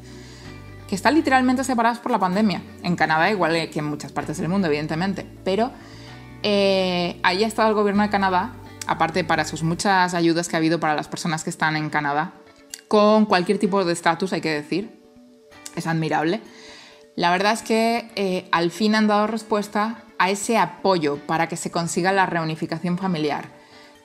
que 0.87 0.95
están 0.95 1.13
literalmente 1.13 1.63
separadas 1.63 1.99
por 1.99 2.11
la 2.11 2.19
pandemia. 2.19 2.61
En 2.81 2.95
Canadá, 2.95 3.29
igual 3.29 3.69
que 3.69 3.79
en 3.79 3.85
muchas 3.85 4.11
partes 4.11 4.37
del 4.37 4.49
mundo, 4.49 4.67
evidentemente, 4.67 5.25
pero 5.43 5.71
eh, 6.41 7.19
ahí 7.23 7.43
ha 7.43 7.47
estado 7.47 7.69
el 7.69 7.75
gobierno 7.75 8.01
de 8.01 8.09
Canadá, 8.09 8.53
aparte 8.87 9.23
para 9.23 9.45
sus 9.45 9.61
muchas 9.61 10.13
ayudas 10.15 10.47
que 10.47 10.55
ha 10.55 10.57
habido 10.57 10.79
para 10.79 10.95
las 10.95 11.07
personas 11.07 11.43
que 11.43 11.49
están 11.49 11.75
en 11.75 11.89
Canadá, 11.89 12.33
con 12.95 13.25
cualquier 13.25 13.59
tipo 13.59 13.83
de 13.83 13.91
estatus, 13.91 14.31
hay 14.31 14.39
que 14.39 14.51
decir. 14.51 14.89
Es 15.75 15.85
admirable. 15.85 16.39
La 17.17 17.29
verdad 17.29 17.51
es 17.51 17.61
que 17.61 18.09
eh, 18.15 18.47
al 18.53 18.71
fin 18.71 18.95
han 18.95 19.07
dado 19.07 19.27
respuesta 19.27 20.05
a 20.17 20.29
ese 20.29 20.57
apoyo 20.57 21.17
para 21.27 21.49
que 21.49 21.57
se 21.57 21.71
consiga 21.71 22.13
la 22.13 22.25
reunificación 22.25 22.97
familiar. 22.97 23.49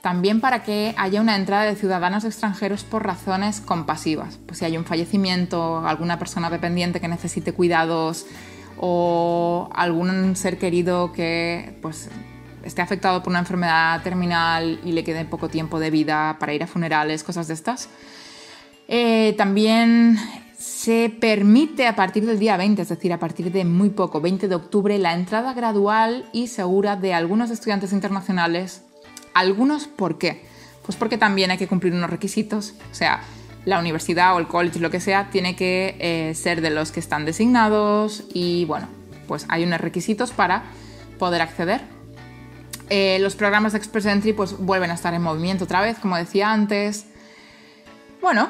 También 0.01 0.41
para 0.41 0.63
que 0.63 0.93
haya 0.97 1.21
una 1.21 1.37
entrada 1.37 1.63
de 1.63 1.77
ciudadanos 1.77 2.25
extranjeros 2.25 2.83
por 2.83 3.05
razones 3.05 3.61
compasivas. 3.61 4.39
Pues 4.45 4.59
si 4.59 4.65
hay 4.65 4.75
un 4.75 4.83
fallecimiento, 4.83 5.87
alguna 5.87 6.19
persona 6.19 6.49
dependiente 6.49 6.99
que 6.99 7.07
necesite 7.07 7.53
cuidados 7.53 8.25
o 8.75 9.69
algún 9.73 10.35
ser 10.35 10.57
querido 10.57 11.13
que 11.13 11.77
pues, 11.81 12.09
esté 12.65 12.81
afectado 12.81 13.23
por 13.23 13.29
una 13.29 13.39
enfermedad 13.39 14.03
terminal 14.03 14.81
y 14.83 14.91
le 14.91 15.05
quede 15.05 15.23
poco 15.23 15.47
tiempo 15.47 15.79
de 15.79 15.91
vida 15.91 16.35
para 16.41 16.53
ir 16.53 16.61
a 16.61 16.67
funerales, 16.67 17.23
cosas 17.23 17.47
de 17.47 17.53
estas. 17.53 17.87
Eh, 18.93 19.35
también 19.37 20.17
se 20.57 21.09
permite 21.09 21.87
a 21.87 21.95
partir 21.95 22.25
del 22.25 22.39
día 22.39 22.57
20, 22.57 22.81
es 22.81 22.89
decir, 22.89 23.13
a 23.13 23.19
partir 23.19 23.49
de 23.49 23.63
muy 23.63 23.89
poco, 23.89 24.19
20 24.19 24.49
de 24.49 24.55
octubre, 24.55 24.99
la 24.99 25.13
entrada 25.13 25.53
gradual 25.53 26.25
y 26.33 26.47
segura 26.47 26.97
de 26.97 27.13
algunos 27.13 27.51
estudiantes 27.51 27.93
internacionales 27.93 28.83
algunos, 29.33 29.87
¿por 29.87 30.17
qué? 30.17 30.43
Pues 30.85 30.97
porque 30.97 31.17
también 31.17 31.51
hay 31.51 31.57
que 31.57 31.67
cumplir 31.67 31.93
unos 31.93 32.09
requisitos. 32.09 32.73
O 32.91 32.93
sea, 32.93 33.21
la 33.63 33.79
universidad 33.79 34.35
o 34.35 34.39
el 34.39 34.47
college, 34.47 34.79
lo 34.79 34.89
que 34.89 34.99
sea, 34.99 35.29
tiene 35.29 35.55
que 35.55 35.95
eh, 35.99 36.35
ser 36.35 36.59
de 36.59 36.69
los 36.69 36.91
que 36.91 36.99
están 36.99 37.23
designados 37.23 38.25
y 38.33 38.65
bueno, 38.65 38.89
pues 39.25 39.45
hay 39.47 39.63
unos 39.63 39.79
requisitos 39.79 40.31
para 40.31 40.63
poder 41.17 41.41
acceder. 41.41 41.79
Eh, 42.89 43.19
los 43.21 43.35
programas 43.37 43.71
de 43.71 43.77
Express 43.77 44.05
Entry 44.05 44.33
pues 44.33 44.57
vuelven 44.57 44.91
a 44.91 44.95
estar 44.95 45.13
en 45.13 45.21
movimiento 45.21 45.63
otra 45.63 45.79
vez, 45.79 45.97
como 45.97 46.17
decía 46.17 46.51
antes. 46.51 47.05
Bueno, 48.21 48.49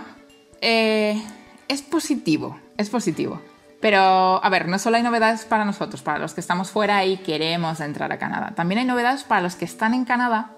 eh, 0.61 1.21
es 1.67 1.81
positivo, 1.81 2.59
es 2.77 2.89
positivo. 2.89 3.41
Pero, 3.81 3.99
a 4.43 4.49
ver, 4.49 4.67
no 4.67 4.77
solo 4.77 4.97
hay 4.97 5.03
novedades 5.03 5.45
para 5.45 5.65
nosotros, 5.65 6.03
para 6.03 6.19
los 6.19 6.33
que 6.33 6.41
estamos 6.41 6.69
fuera 6.69 7.03
y 7.03 7.17
queremos 7.17 7.79
entrar 7.79 8.11
a 8.11 8.19
Canadá. 8.19 8.53
También 8.55 8.79
hay 8.79 8.85
novedades 8.85 9.23
para 9.23 9.41
los 9.41 9.55
que 9.55 9.65
están 9.65 9.95
en 9.95 10.05
Canadá 10.05 10.55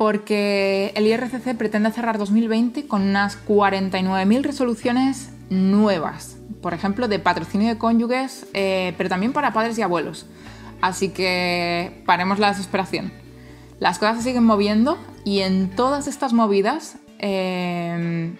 porque 0.00 0.94
el 0.96 1.06
IRCC 1.06 1.54
pretende 1.58 1.92
cerrar 1.92 2.16
2020 2.16 2.86
con 2.86 3.02
unas 3.02 3.36
49.000 3.46 4.42
resoluciones 4.42 5.28
nuevas, 5.50 6.38
por 6.62 6.72
ejemplo, 6.72 7.06
de 7.06 7.18
patrocinio 7.18 7.68
de 7.68 7.76
cónyuges, 7.76 8.46
eh, 8.54 8.94
pero 8.96 9.10
también 9.10 9.34
para 9.34 9.52
padres 9.52 9.76
y 9.76 9.82
abuelos. 9.82 10.24
Así 10.80 11.10
que 11.10 12.02
paremos 12.06 12.38
la 12.38 12.48
desesperación. 12.48 13.12
Las 13.78 13.98
cosas 13.98 14.16
se 14.16 14.22
siguen 14.22 14.44
moviendo 14.44 14.96
y 15.26 15.40
en 15.40 15.68
todas 15.68 16.08
estas 16.08 16.32
movidas, 16.32 16.96
eh, 17.18 18.34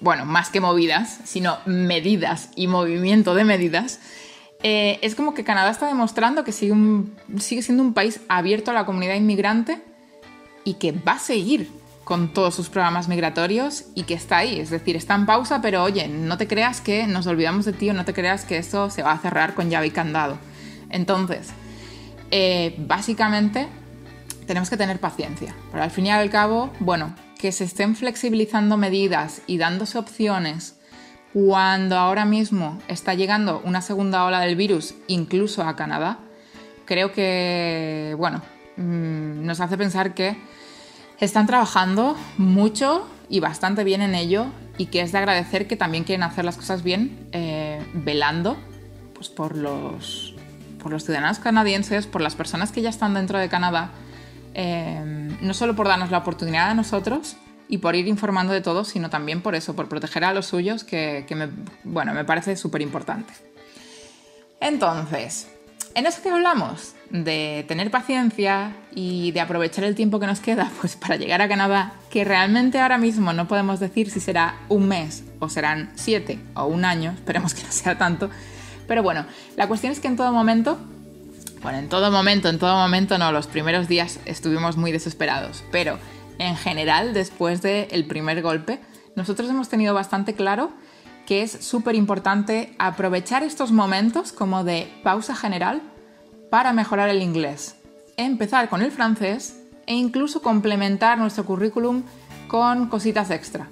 bueno, 0.00 0.24
más 0.24 0.50
que 0.50 0.60
movidas, 0.60 1.20
sino 1.24 1.58
medidas 1.66 2.50
y 2.56 2.66
movimiento 2.66 3.34
de 3.34 3.44
medidas, 3.44 4.00
eh, 4.62 4.98
es 5.02 5.14
como 5.14 5.34
que 5.34 5.44
Canadá 5.44 5.70
está 5.70 5.86
demostrando 5.86 6.44
que 6.44 6.52
sigue, 6.52 6.74
siendo 7.62 7.82
un 7.82 7.94
país 7.94 8.20
abierto 8.28 8.70
a 8.70 8.74
la 8.74 8.86
comunidad 8.86 9.14
inmigrante 9.14 9.82
y 10.64 10.74
que 10.74 10.92
va 10.92 11.12
a 11.12 11.18
seguir 11.18 11.70
con 12.04 12.32
todos 12.32 12.54
sus 12.54 12.68
programas 12.68 13.08
migratorios 13.08 13.86
y 13.94 14.04
que 14.04 14.14
está 14.14 14.38
ahí, 14.38 14.60
es 14.60 14.70
decir, 14.70 14.96
está 14.96 15.14
en 15.14 15.26
pausa, 15.26 15.60
pero 15.60 15.82
oye, 15.82 16.08
no 16.08 16.38
te 16.38 16.46
creas 16.46 16.80
que 16.80 17.06
nos 17.06 17.26
olvidamos 17.26 17.64
de 17.64 17.72
ti 17.72 17.90
o 17.90 17.94
no 17.94 18.04
te 18.04 18.14
creas 18.14 18.44
que 18.44 18.58
esto 18.58 18.90
se 18.90 19.02
va 19.02 19.12
a 19.12 19.18
cerrar 19.18 19.54
con 19.54 19.70
llave 19.70 19.88
y 19.88 19.90
candado. 19.90 20.38
Entonces, 20.88 21.48
eh, 22.30 22.76
básicamente 22.78 23.66
tenemos 24.46 24.70
que 24.70 24.76
tener 24.76 25.00
paciencia, 25.00 25.54
pero 25.72 25.82
al 25.82 25.90
fin 25.90 26.06
y 26.06 26.10
al 26.10 26.30
cabo, 26.30 26.70
bueno, 26.78 27.14
que 27.46 27.52
se 27.52 27.62
estén 27.62 27.94
flexibilizando 27.94 28.76
medidas 28.76 29.40
y 29.46 29.56
dándose 29.56 29.98
opciones 29.98 30.80
cuando 31.32 31.96
ahora 31.96 32.24
mismo 32.24 32.80
está 32.88 33.14
llegando 33.14 33.62
una 33.64 33.82
segunda 33.82 34.24
ola 34.24 34.40
del 34.40 34.56
virus, 34.56 34.96
incluso 35.06 35.62
a 35.62 35.76
Canadá, 35.76 36.18
creo 36.86 37.12
que, 37.12 38.16
bueno, 38.18 38.42
mm, 38.76 39.46
nos 39.46 39.60
hace 39.60 39.78
pensar 39.78 40.12
que 40.12 40.36
están 41.20 41.46
trabajando 41.46 42.16
mucho 42.36 43.06
y 43.28 43.38
bastante 43.38 43.84
bien 43.84 44.02
en 44.02 44.16
ello 44.16 44.46
y 44.76 44.86
que 44.86 45.02
es 45.02 45.12
de 45.12 45.18
agradecer 45.18 45.68
que 45.68 45.76
también 45.76 46.02
quieren 46.02 46.24
hacer 46.24 46.44
las 46.44 46.56
cosas 46.56 46.82
bien, 46.82 47.28
eh, 47.30 47.80
velando 47.94 48.56
pues, 49.14 49.28
por, 49.28 49.56
los, 49.56 50.34
por 50.82 50.90
los 50.90 51.04
ciudadanos 51.04 51.38
canadienses, 51.38 52.08
por 52.08 52.22
las 52.22 52.34
personas 52.34 52.72
que 52.72 52.82
ya 52.82 52.88
están 52.88 53.14
dentro 53.14 53.38
de 53.38 53.48
Canadá, 53.48 53.92
eh, 54.58 55.36
no 55.42 55.52
solo 55.52 55.76
por 55.76 55.86
darnos 55.86 56.10
la 56.10 56.16
oportunidad 56.16 56.70
a 56.70 56.74
nosotros 56.74 57.36
y 57.68 57.76
por 57.78 57.94
ir 57.94 58.08
informando 58.08 58.54
de 58.54 58.62
todo, 58.62 58.84
sino 58.84 59.10
también 59.10 59.42
por 59.42 59.54
eso, 59.54 59.76
por 59.76 59.86
proteger 59.86 60.24
a 60.24 60.32
los 60.32 60.46
suyos, 60.46 60.82
que, 60.82 61.26
me, 61.36 61.50
bueno, 61.84 62.14
me 62.14 62.24
parece 62.24 62.56
súper 62.56 62.80
importante. 62.80 63.34
Entonces, 64.58 65.48
en 65.94 66.06
eso 66.06 66.22
que 66.22 66.30
hablamos, 66.30 66.94
de 67.10 67.66
tener 67.68 67.90
paciencia 67.90 68.74
y 68.94 69.30
de 69.32 69.42
aprovechar 69.42 69.84
el 69.84 69.94
tiempo 69.94 70.18
que 70.18 70.26
nos 70.26 70.40
queda 70.40 70.70
pues, 70.80 70.96
para 70.96 71.16
llegar 71.16 71.42
a 71.42 71.48
Canadá, 71.48 71.92
que 72.08 72.24
realmente 72.24 72.80
ahora 72.80 72.96
mismo 72.96 73.34
no 73.34 73.46
podemos 73.46 73.78
decir 73.78 74.10
si 74.10 74.20
será 74.20 74.58
un 74.70 74.88
mes 74.88 75.22
o 75.38 75.50
serán 75.50 75.92
siete 75.96 76.38
o 76.54 76.64
un 76.64 76.86
año, 76.86 77.10
esperemos 77.14 77.52
que 77.52 77.62
no 77.62 77.72
sea 77.72 77.98
tanto, 77.98 78.30
pero 78.88 79.02
bueno, 79.02 79.26
la 79.54 79.68
cuestión 79.68 79.92
es 79.92 80.00
que 80.00 80.08
en 80.08 80.16
todo 80.16 80.32
momento, 80.32 80.78
bueno, 81.66 81.80
en 81.80 81.88
todo 81.88 82.12
momento, 82.12 82.48
en 82.48 82.60
todo 82.60 82.76
momento 82.76 83.18
no, 83.18 83.32
los 83.32 83.48
primeros 83.48 83.88
días 83.88 84.20
estuvimos 84.24 84.76
muy 84.76 84.92
desesperados, 84.92 85.64
pero 85.72 85.98
en 86.38 86.56
general, 86.56 87.12
después 87.12 87.60
del 87.60 88.06
primer 88.06 88.40
golpe, 88.40 88.78
nosotros 89.16 89.50
hemos 89.50 89.68
tenido 89.68 89.92
bastante 89.92 90.34
claro 90.34 90.70
que 91.26 91.42
es 91.42 91.50
súper 91.50 91.96
importante 91.96 92.76
aprovechar 92.78 93.42
estos 93.42 93.72
momentos 93.72 94.30
como 94.30 94.62
de 94.62 94.86
pausa 95.02 95.34
general 95.34 95.82
para 96.52 96.72
mejorar 96.72 97.08
el 97.08 97.20
inglés, 97.20 97.74
empezar 98.16 98.68
con 98.68 98.80
el 98.80 98.92
francés 98.92 99.58
e 99.88 99.94
incluso 99.94 100.42
complementar 100.42 101.18
nuestro 101.18 101.46
currículum 101.46 102.04
con 102.46 102.88
cositas 102.88 103.32
extra. 103.32 103.66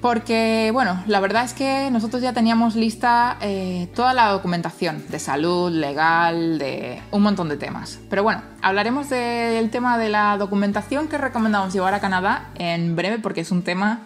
Porque, 0.00 0.70
bueno, 0.72 1.02
la 1.06 1.20
verdad 1.20 1.44
es 1.44 1.54
que 1.54 1.90
nosotros 1.90 2.22
ya 2.22 2.32
teníamos 2.32 2.76
lista 2.76 3.38
eh, 3.40 3.88
toda 3.94 4.12
la 4.12 4.28
documentación 4.28 5.04
de 5.08 5.18
salud, 5.18 5.70
legal, 5.70 6.58
de 6.58 7.02
un 7.10 7.22
montón 7.22 7.48
de 7.48 7.56
temas. 7.56 7.98
Pero 8.10 8.22
bueno, 8.22 8.42
hablaremos 8.62 9.08
del 9.08 9.70
tema 9.70 9.98
de 9.98 10.08
la 10.08 10.36
documentación 10.36 11.08
que 11.08 11.18
recomendamos 11.18 11.72
llevar 11.72 11.94
a 11.94 12.00
Canadá 12.00 12.50
en 12.56 12.94
breve 12.94 13.18
porque 13.18 13.40
es 13.40 13.50
un 13.50 13.62
tema 13.62 14.02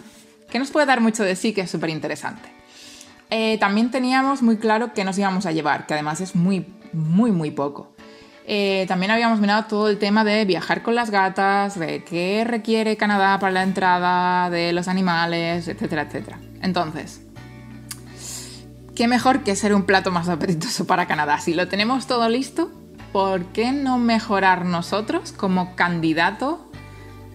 que 0.50 0.58
nos 0.58 0.70
puede 0.70 0.86
dar 0.86 1.00
mucho 1.00 1.24
de 1.24 1.36
sí, 1.36 1.52
que 1.52 1.62
es 1.62 1.70
súper 1.70 1.90
interesante. 1.90 2.48
Eh, 3.30 3.58
también 3.58 3.90
teníamos 3.90 4.42
muy 4.42 4.56
claro 4.56 4.92
qué 4.92 5.04
nos 5.04 5.18
íbamos 5.18 5.46
a 5.46 5.52
llevar, 5.52 5.86
que 5.86 5.94
además 5.94 6.20
es 6.20 6.34
muy, 6.34 6.66
muy, 6.92 7.30
muy 7.30 7.50
poco. 7.50 7.92
Eh, 8.52 8.84
también 8.88 9.12
habíamos 9.12 9.38
mirado 9.38 9.66
todo 9.66 9.88
el 9.88 9.98
tema 9.98 10.24
de 10.24 10.44
viajar 10.44 10.82
con 10.82 10.96
las 10.96 11.12
gatas, 11.12 11.78
de 11.78 12.02
qué 12.02 12.42
requiere 12.44 12.96
Canadá 12.96 13.38
para 13.38 13.52
la 13.52 13.62
entrada 13.62 14.50
de 14.50 14.72
los 14.72 14.88
animales, 14.88 15.68
etcétera, 15.68 16.02
etcétera. 16.02 16.40
Entonces, 16.60 17.22
¿qué 18.96 19.06
mejor 19.06 19.44
que 19.44 19.54
ser 19.54 19.72
un 19.72 19.84
plato 19.84 20.10
más 20.10 20.28
apetitoso 20.28 20.84
para 20.84 21.06
Canadá? 21.06 21.38
Si 21.38 21.54
lo 21.54 21.68
tenemos 21.68 22.08
todo 22.08 22.28
listo, 22.28 22.72
¿por 23.12 23.44
qué 23.52 23.70
no 23.70 23.98
mejorar 23.98 24.64
nosotros 24.64 25.30
como 25.30 25.76
candidato 25.76 26.72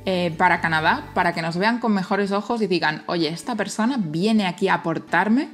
eh, 0.03 0.35
para 0.37 0.59
Canadá, 0.59 1.11
para 1.13 1.33
que 1.33 1.41
nos 1.41 1.55
vean 1.55 1.79
con 1.79 1.93
mejores 1.93 2.33
ojos 2.33 2.61
y 2.61 2.67
digan, 2.67 3.05
oye, 3.05 3.29
esta 3.29 3.55
persona 3.55 3.95
viene 3.97 4.47
aquí 4.47 4.67
a 4.67 4.73
aportarme 4.73 5.47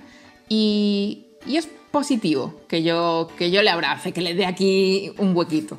y, 0.50 1.28
es 1.46 1.70
positivo 1.92 2.62
que 2.68 2.84
yo, 2.84 3.30
que 3.38 3.52
yo 3.52 3.62
le 3.62 3.70
abrace, 3.70 4.12
que 4.12 4.22
le 4.22 4.34
dé 4.34 4.46
aquí 4.46 5.14
un 5.18 5.36
huequito. 5.36 5.78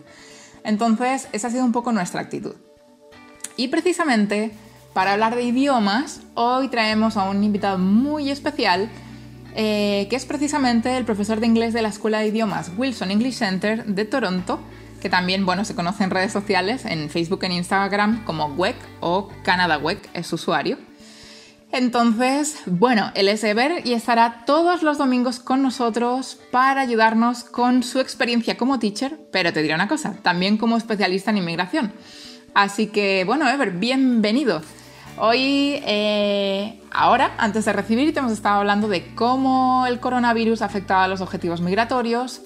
Entonces, 0.65 1.29
esa 1.33 1.49
ha 1.49 1.51
sido 1.51 1.65
un 1.65 1.73
poco 1.73 1.93
nuestra 1.93 2.21
actitud. 2.21 2.55
Y 3.57 3.69
precisamente 3.69 4.53
para 4.93 5.13
hablar 5.13 5.35
de 5.35 5.43
idiomas, 5.43 6.21
hoy 6.35 6.69
traemos 6.69 7.17
a 7.17 7.29
un 7.29 7.43
invitado 7.43 7.79
muy 7.79 8.31
especial, 8.31 8.91
eh, 9.55 10.07
que 10.11 10.17
es 10.17 10.27
precisamente 10.27 10.97
el 10.99 11.05
profesor 11.07 11.41
de 11.41 11.47
inglés 11.47 11.73
de 11.73 11.81
la 11.81 11.89
Escuela 11.89 12.19
de 12.19 12.27
Idiomas 12.27 12.71
Wilson 12.77 13.11
English 13.11 13.37
Center 13.37 13.87
de 13.87 14.05
Toronto, 14.05 14.61
que 15.01 15.09
también 15.09 15.47
bueno, 15.47 15.65
se 15.65 15.75
conoce 15.75 16.05
en 16.05 16.11
redes 16.11 16.31
sociales, 16.31 16.85
en 16.85 17.09
Facebook 17.09 17.43
e 17.43 17.55
Instagram 17.55 18.23
como 18.25 18.47
WEC 18.49 18.77
o 19.01 19.31
Canada 19.43 19.79
WEC 19.79 20.11
es 20.13 20.27
su 20.27 20.35
usuario. 20.35 20.77
Entonces, 21.73 22.59
bueno, 22.67 23.11
él 23.15 23.29
es 23.29 23.43
Ever 23.45 23.87
y 23.87 23.95
estará 23.95 24.45
todos 24.45 24.83
los 24.83 24.99
domingos 24.99 25.41
con 25.41 25.63
nosotros 25.63 26.39
para 26.51 26.83
ayudarnos 26.83 27.45
con 27.45 27.83
su 27.83 27.99
experiencia 27.99 28.59
como 28.59 28.79
teacher, 28.79 29.19
pero 29.33 29.55
te 29.55 29.63
diré 29.63 29.75
una 29.75 29.89
cosa, 29.89 30.15
también 30.23 30.59
como 30.59 30.77
especialista 30.77 31.31
en 31.31 31.39
inmigración. 31.39 31.95
Así 32.53 32.89
que, 32.89 33.25
bueno, 33.25 33.49
Ever, 33.49 33.71
bienvenido. 33.71 34.61
Hoy, 35.17 35.81
eh, 35.87 36.79
ahora, 36.93 37.33
antes 37.39 37.65
de 37.65 37.73
recibirte, 37.73 38.19
hemos 38.19 38.33
estado 38.33 38.57
hablando 38.57 38.87
de 38.89 39.15
cómo 39.15 39.87
el 39.87 39.99
coronavirus 39.99 40.61
ha 40.61 40.67
afectado 40.67 41.01
a 41.01 41.09
los 41.09 41.23
objetivos 41.23 41.63
migratorios, 41.63 42.43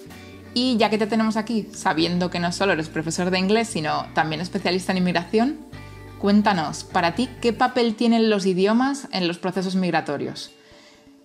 Y 0.59 0.79
ya 0.79 0.89
que 0.89 0.97
te 0.97 1.07
tenemos 1.07 1.37
aquí, 1.37 1.69
sabiendo 1.75 2.31
que 2.31 2.41
no 2.41 2.51
solo 2.51 2.73
eres 2.73 2.89
profesor 2.89 3.31
de 3.31 3.39
inglés, 3.39 3.69
sino 3.69 4.07
también 4.15 4.41
especialista 4.41 4.93
en 4.93 4.99
inmigración, 4.99 5.59
cuéntanos, 6.19 6.85
para 6.85 7.15
ti, 7.15 7.29
¿qué 7.41 7.53
papel 7.53 7.95
tienen 7.95 8.31
los 8.31 8.47
idiomas 8.47 9.09
en 9.13 9.29
los 9.29 9.39
procesos 9.39 9.77
migratorios? 9.77 10.53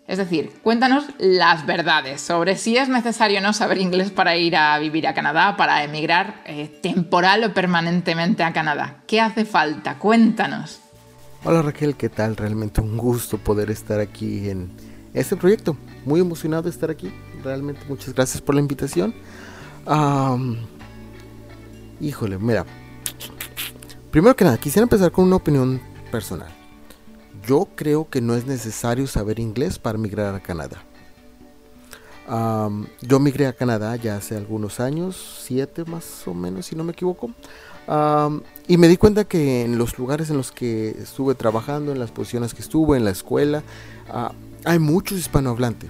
Es 0.07 0.17
decir, 0.17 0.51
cuéntanos 0.61 1.05
las 1.19 1.65
verdades 1.65 2.19
sobre 2.19 2.57
si 2.57 2.75
es 2.75 2.89
necesario 2.89 3.39
no 3.39 3.53
saber 3.53 3.77
inglés 3.77 4.11
para 4.11 4.35
ir 4.35 4.57
a 4.57 4.77
vivir 4.77 5.07
a 5.07 5.13
Canadá, 5.13 5.55
para 5.55 5.83
emigrar 5.83 6.41
eh, 6.45 6.67
temporal 6.81 7.43
o 7.45 7.53
permanentemente 7.53 8.43
a 8.43 8.51
Canadá. 8.51 9.03
¿Qué 9.07 9.21
hace 9.21 9.45
falta? 9.45 9.97
Cuéntanos. 9.97 10.81
Hola 11.45 11.61
Raquel, 11.61 11.95
¿qué 11.95 12.09
tal? 12.09 12.35
Realmente 12.35 12.81
un 12.81 12.97
gusto 12.97 13.37
poder 13.37 13.71
estar 13.71 13.99
aquí 14.01 14.49
en 14.49 14.69
este 15.13 15.37
proyecto. 15.37 15.77
Muy 16.05 16.19
emocionado 16.19 16.63
de 16.63 16.71
estar 16.71 16.91
aquí. 16.91 17.09
Realmente 17.43 17.81
muchas 17.87 18.13
gracias 18.13 18.41
por 18.41 18.55
la 18.55 18.61
invitación. 18.61 19.13
híjole, 22.01 22.37
mira. 22.37 22.65
Primero 24.11 24.35
que 24.35 24.43
nada, 24.43 24.57
quisiera 24.57 24.83
empezar 24.83 25.11
con 25.11 25.25
una 25.25 25.37
opinión 25.37 25.81
personal 26.11 26.61
yo 27.45 27.67
creo 27.75 28.09
que 28.09 28.21
no 28.21 28.35
es 28.35 28.45
necesario 28.45 29.07
saber 29.07 29.39
inglés 29.39 29.79
para 29.79 29.97
migrar 29.97 30.35
a 30.35 30.39
Canadá. 30.39 30.83
yo 33.01 33.19
migré 33.19 33.47
a 33.47 33.53
Canadá 33.53 33.95
ya 33.95 34.15
hace 34.15 34.37
algunos 34.37 34.79
años, 34.79 35.41
siete 35.43 35.83
más 35.85 36.27
o 36.27 36.33
menos, 36.33 36.67
si 36.67 36.75
no 36.75 36.83
me 36.83 36.91
equivoco. 36.91 37.31
y 38.67 38.77
me 38.77 38.87
di 38.87 38.97
cuenta 38.97 39.25
que 39.25 39.63
en 39.63 39.77
los 39.77 39.97
lugares 39.97 40.29
en 40.29 40.37
los 40.37 40.51
que 40.51 40.89
estuve 40.89 41.35
trabajando, 41.35 41.91
en 41.91 41.99
las 41.99 42.11
posiciones 42.11 42.53
que 42.53 42.61
estuve, 42.61 42.97
en 42.97 43.05
la 43.05 43.11
escuela, 43.11 43.63
ah, 44.09 44.31
hay 44.63 44.79
muchos 44.79 45.17
hispanohablantes. 45.17 45.89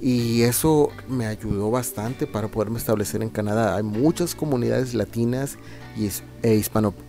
Y 0.00 0.42
eso 0.42 0.90
me 1.08 1.26
ayudó 1.26 1.72
bastante 1.72 2.28
para 2.28 2.46
poderme 2.48 2.78
establecer 2.78 3.20
en 3.20 3.30
Canadá. 3.30 3.76
Hay 3.76 3.82
muchas 3.82 4.36
comunidades 4.36 4.94
latinas 4.94 5.58
y, 5.96 6.08
e 6.42 6.54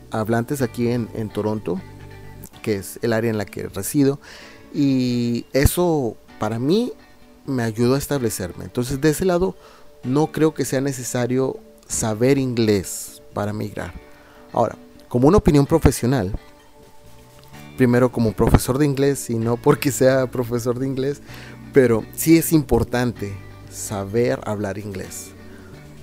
hispanohablantes 0.09 0.61
aquí 0.61 0.89
en, 0.89 1.09
en 1.13 1.29
Toronto 1.29 1.79
que 2.61 2.75
es 2.75 2.99
el 3.01 3.13
área 3.13 3.29
en 3.29 3.37
la 3.37 3.45
que 3.45 3.67
resido. 3.67 4.19
Y 4.73 5.45
eso 5.53 6.15
para 6.39 6.59
mí 6.59 6.93
me 7.45 7.63
ayudó 7.63 7.95
a 7.95 7.97
establecerme. 7.97 8.65
Entonces 8.65 9.01
de 9.01 9.09
ese 9.09 9.25
lado 9.25 9.55
no 10.03 10.27
creo 10.27 10.53
que 10.53 10.65
sea 10.65 10.81
necesario 10.81 11.57
saber 11.87 12.37
inglés 12.37 13.21
para 13.33 13.53
migrar. 13.53 13.93
Ahora, 14.53 14.77
como 15.07 15.27
una 15.27 15.37
opinión 15.37 15.65
profesional, 15.65 16.33
primero 17.77 18.11
como 18.11 18.33
profesor 18.33 18.77
de 18.77 18.85
inglés 18.85 19.29
y 19.29 19.35
no 19.35 19.57
porque 19.57 19.91
sea 19.91 20.27
profesor 20.27 20.79
de 20.79 20.87
inglés, 20.87 21.21
pero 21.73 22.03
sí 22.13 22.37
es 22.37 22.51
importante 22.51 23.33
saber 23.71 24.39
hablar 24.43 24.77
inglés 24.77 25.31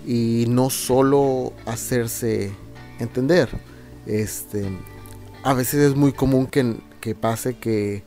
y 0.06 0.46
no 0.48 0.70
solo 0.70 1.52
hacerse 1.66 2.52
entender. 2.98 3.48
Este, 4.06 4.70
a 5.42 5.54
veces 5.54 5.80
es 5.90 5.96
muy 5.96 6.12
común 6.12 6.46
que, 6.46 7.14
pase 7.14 7.58
que, 7.58 8.04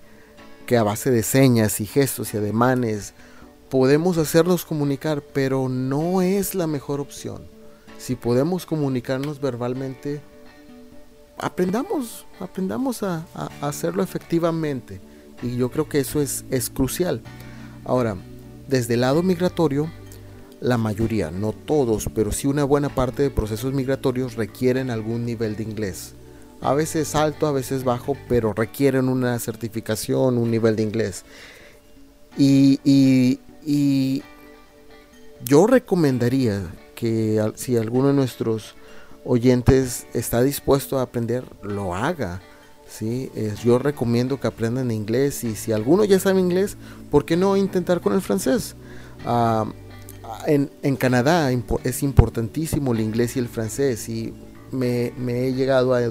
a 0.77 0.83
base 0.83 1.11
de 1.11 1.23
señas 1.23 1.81
y 1.81 1.85
gestos 1.85 2.33
y 2.33 2.37
ademanes 2.37 3.13
podemos 3.69 4.17
hacernos 4.17 4.65
comunicar, 4.65 5.21
pero 5.21 5.69
no 5.69 6.21
es 6.21 6.55
la 6.55 6.67
mejor 6.67 6.99
opción. 6.99 7.47
Si 7.97 8.15
podemos 8.15 8.65
comunicarnos 8.65 9.39
verbalmente, 9.41 10.21
aprendamos, 11.37 12.25
aprendamos 12.39 13.03
a, 13.03 13.25
hacerlo 13.61 14.01
efectivamente. 14.03 15.01
Y 15.41 15.55
yo 15.55 15.69
creo 15.69 15.87
que 15.87 15.99
eso 15.99 16.21
es, 16.21 16.45
es 16.49 16.69
crucial. 16.69 17.21
Ahora, 17.85 18.17
desde 18.67 18.95
el 18.95 19.01
lado 19.01 19.23
migratorio, 19.23 19.89
la 20.61 20.77
mayoría, 20.77 21.31
no 21.31 21.53
todos, 21.53 22.09
pero 22.13 22.31
sí 22.31 22.47
una 22.47 22.63
buena 22.63 22.89
parte 22.89 23.23
de 23.23 23.29
procesos 23.29 23.73
migratorios 23.73 24.35
requieren 24.35 24.89
algún 24.89 25.25
nivel 25.25 25.55
de 25.55 25.63
inglés 25.63 26.15
a 26.61 26.73
veces 26.73 27.15
alto, 27.15 27.47
a 27.47 27.51
veces 27.51 27.83
bajo, 27.83 28.17
pero 28.27 28.53
requieren 28.53 29.09
una 29.09 29.37
certificación, 29.39 30.37
un 30.37 30.51
nivel 30.51 30.75
de 30.75 30.83
inglés. 30.83 31.25
Y, 32.37 33.41
yo 35.45 35.67
recomendaría 35.67 36.61
que 36.95 37.41
si 37.55 37.77
alguno 37.77 38.09
de 38.09 38.13
nuestros 38.13 38.75
oyentes 39.23 40.05
está 40.13 40.41
dispuesto 40.41 40.99
a 40.99 41.03
aprender, 41.03 41.45
lo 41.63 41.95
haga. 41.95 42.41
¿sí? 42.89 43.31
yo 43.63 43.79
recomiendo 43.79 44.39
que 44.39 44.47
aprendan 44.47 44.91
inglés 44.91 45.43
y 45.43 45.55
si 45.55 45.71
alguno 45.71 46.03
ya 46.03 46.19
sabe 46.19 46.41
inglés, 46.41 46.75
¿por 47.09 47.23
qué 47.23 47.37
no 47.37 47.55
intentar 47.55 48.01
con 48.01 48.13
el 48.13 48.21
francés? 48.21 48.75
Ah, 49.25 49.65
en, 50.47 50.95
Canadá 50.95 51.51
es 51.83 52.03
importantísimo 52.03 52.93
el 52.93 53.01
inglés 53.01 53.35
y 53.35 53.39
el 53.39 53.47
francés 53.47 54.09
y 54.09 54.33
me, 54.71 55.13
me 55.17 55.47
he 55.47 55.53
llegado 55.53 55.93
a 55.93 56.01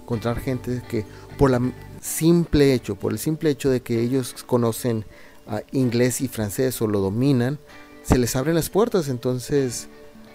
encontrar 0.00 0.40
gente 0.40 0.82
que 0.88 1.04
por 1.38 1.50
la 1.50 1.60
simple 2.02 2.74
hecho, 2.74 2.96
por 2.96 3.12
el 3.12 3.18
simple 3.18 3.50
hecho 3.50 3.70
de 3.70 3.80
que 3.80 4.00
ellos 4.00 4.34
conocen 4.44 5.04
ah, 5.46 5.62
inglés 5.70 6.20
y 6.20 6.28
francés 6.28 6.82
o 6.82 6.86
lo 6.86 7.00
dominan, 7.00 7.58
se 8.02 8.18
les 8.18 8.36
abren 8.36 8.56
las 8.56 8.68
puertas. 8.68 9.08
Entonces, 9.08 9.88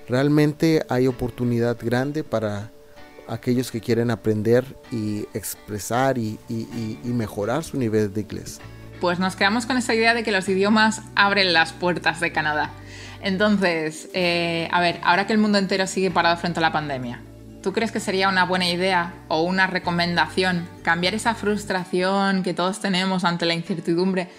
realmente 0.08 0.86
hay 0.89 1.08
oportunidad 1.08 1.78
grande 1.80 2.23
para 2.23 2.71
aquellos 3.28 3.71
que 3.71 3.82
quieren 3.82 4.10
aprender 4.10 4.65
y 4.89 5.28
expresar 5.34 6.17
y, 6.17 6.39
mejorar 7.04 7.63
su 7.63 7.78
nivel 7.78 8.13
de 8.13 8.21
inglés. 8.21 8.60
Pues 9.02 9.19
nos 9.19 9.36
quedamos 9.36 9.65
con 9.65 9.78
esa 9.78 9.93
idea 9.93 10.13
de 10.13 10.23
que 10.23 10.32
los 10.32 10.47
idiomas 10.50 11.02
abren 11.15 11.54
las 11.54 11.73
puertas 11.73 12.19
de 12.21 12.32
Canadá. 12.32 12.71
Entonces, 13.21 14.10
eh, 14.13 14.67
a 14.71 14.80
ver, 14.80 14.99
ahora 15.03 15.27
que 15.27 15.34
el 15.34 15.39
mundo 15.39 15.58
entero 15.58 15.88
sigue 15.88 16.12
parado 16.12 16.38
frente 16.38 16.60
a 16.60 16.62
la 16.62 16.71
pandemia, 16.71 17.21
¿Tú 17.67 17.73
crees 17.73 17.91
que 17.91 17.99
sería 17.99 18.30
una 18.30 18.45
buena 18.45 18.69
idea 18.69 19.13
o 19.27 19.41
una 19.41 19.67
recomendación 19.67 20.65
cambiar 20.84 21.15
esa 21.15 21.36
frustración 21.36 22.41
que 22.41 22.53
todos 22.53 22.80
tenemos 22.80 23.25
ante 23.25 23.45
la 23.45 23.56
incertidumbre 23.56 24.30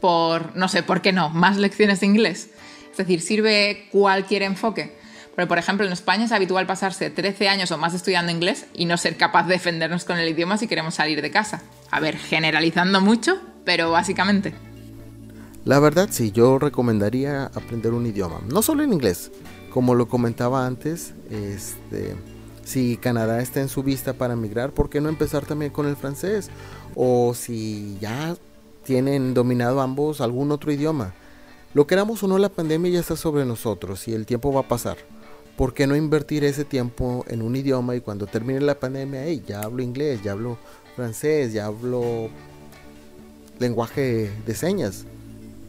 por, 0.00 0.54
no 0.54 0.68
sé, 0.68 0.82
¿por 0.82 1.00
qué 1.00 1.10
no? 1.10 1.30
Más 1.30 1.56
lecciones 1.56 2.00
de 2.00 2.06
inglés. 2.06 2.50
Es 2.90 2.96
decir, 2.98 3.22
sirve 3.22 3.88
cualquier 3.90 4.42
enfoque. 4.42 4.98
Pero, 5.34 5.48
por 5.48 5.56
ejemplo, 5.56 5.86
en 5.86 5.92
España 5.94 6.26
es 6.26 6.32
habitual 6.32 6.66
pasarse 6.66 7.08
13 7.08 7.48
años 7.48 7.70
o 7.70 7.78
más 7.78 7.94
estudiando 7.94 8.30
inglés 8.30 8.66
y 8.74 8.84
no 8.84 8.98
ser 8.98 9.16
capaz 9.16 9.44
de 9.44 9.54
defendernos 9.54 10.04
con 10.04 10.18
el 10.18 10.28
idioma 10.28 10.58
si 10.58 10.68
queremos 10.68 10.94
salir 10.94 11.22
de 11.22 11.30
casa. 11.30 11.62
A 11.90 12.00
ver, 12.00 12.18
generalizando 12.18 13.00
mucho, 13.00 13.40
pero 13.64 13.92
básicamente. 13.92 14.52
La 15.64 15.80
verdad 15.80 16.08
sí, 16.10 16.30
yo 16.30 16.58
recomendaría 16.58 17.46
aprender 17.46 17.94
un 17.94 18.04
idioma, 18.04 18.42
no 18.50 18.60
solo 18.60 18.82
en 18.82 18.92
inglés, 18.92 19.32
como 19.70 19.94
lo 19.94 20.08
comentaba 20.08 20.66
antes, 20.66 21.14
este, 21.30 22.16
si 22.64 22.98
Canadá 22.98 23.40
está 23.40 23.62
en 23.62 23.70
su 23.70 23.82
vista 23.82 24.12
para 24.12 24.36
migrar, 24.36 24.72
¿por 24.72 24.90
qué 24.90 25.00
no 25.00 25.08
empezar 25.08 25.46
también 25.46 25.72
con 25.72 25.86
el 25.86 25.96
francés? 25.96 26.50
O 26.94 27.32
si 27.32 27.96
ya 27.98 28.36
tienen 28.84 29.32
dominado 29.32 29.80
ambos 29.80 30.20
algún 30.20 30.52
otro 30.52 30.70
idioma. 30.70 31.14
Lo 31.72 31.86
queramos 31.86 32.22
o 32.22 32.28
no, 32.28 32.36
la 32.36 32.50
pandemia 32.50 32.92
ya 32.92 33.00
está 33.00 33.16
sobre 33.16 33.46
nosotros 33.46 34.06
y 34.06 34.12
el 34.12 34.26
tiempo 34.26 34.52
va 34.52 34.60
a 34.60 34.68
pasar. 34.68 34.98
¿Por 35.56 35.72
qué 35.72 35.86
no 35.86 35.96
invertir 35.96 36.44
ese 36.44 36.66
tiempo 36.66 37.24
en 37.26 37.40
un 37.40 37.56
idioma 37.56 37.96
y 37.96 38.00
cuando 38.00 38.26
termine 38.26 38.60
la 38.60 38.78
pandemia, 38.78 39.24
hey, 39.24 39.42
ya 39.46 39.62
hablo 39.62 39.82
inglés, 39.82 40.22
ya 40.22 40.32
hablo 40.32 40.58
francés, 40.94 41.54
ya 41.54 41.66
hablo 41.66 42.28
lenguaje 43.58 44.30
de 44.46 44.54
señas? 44.54 45.06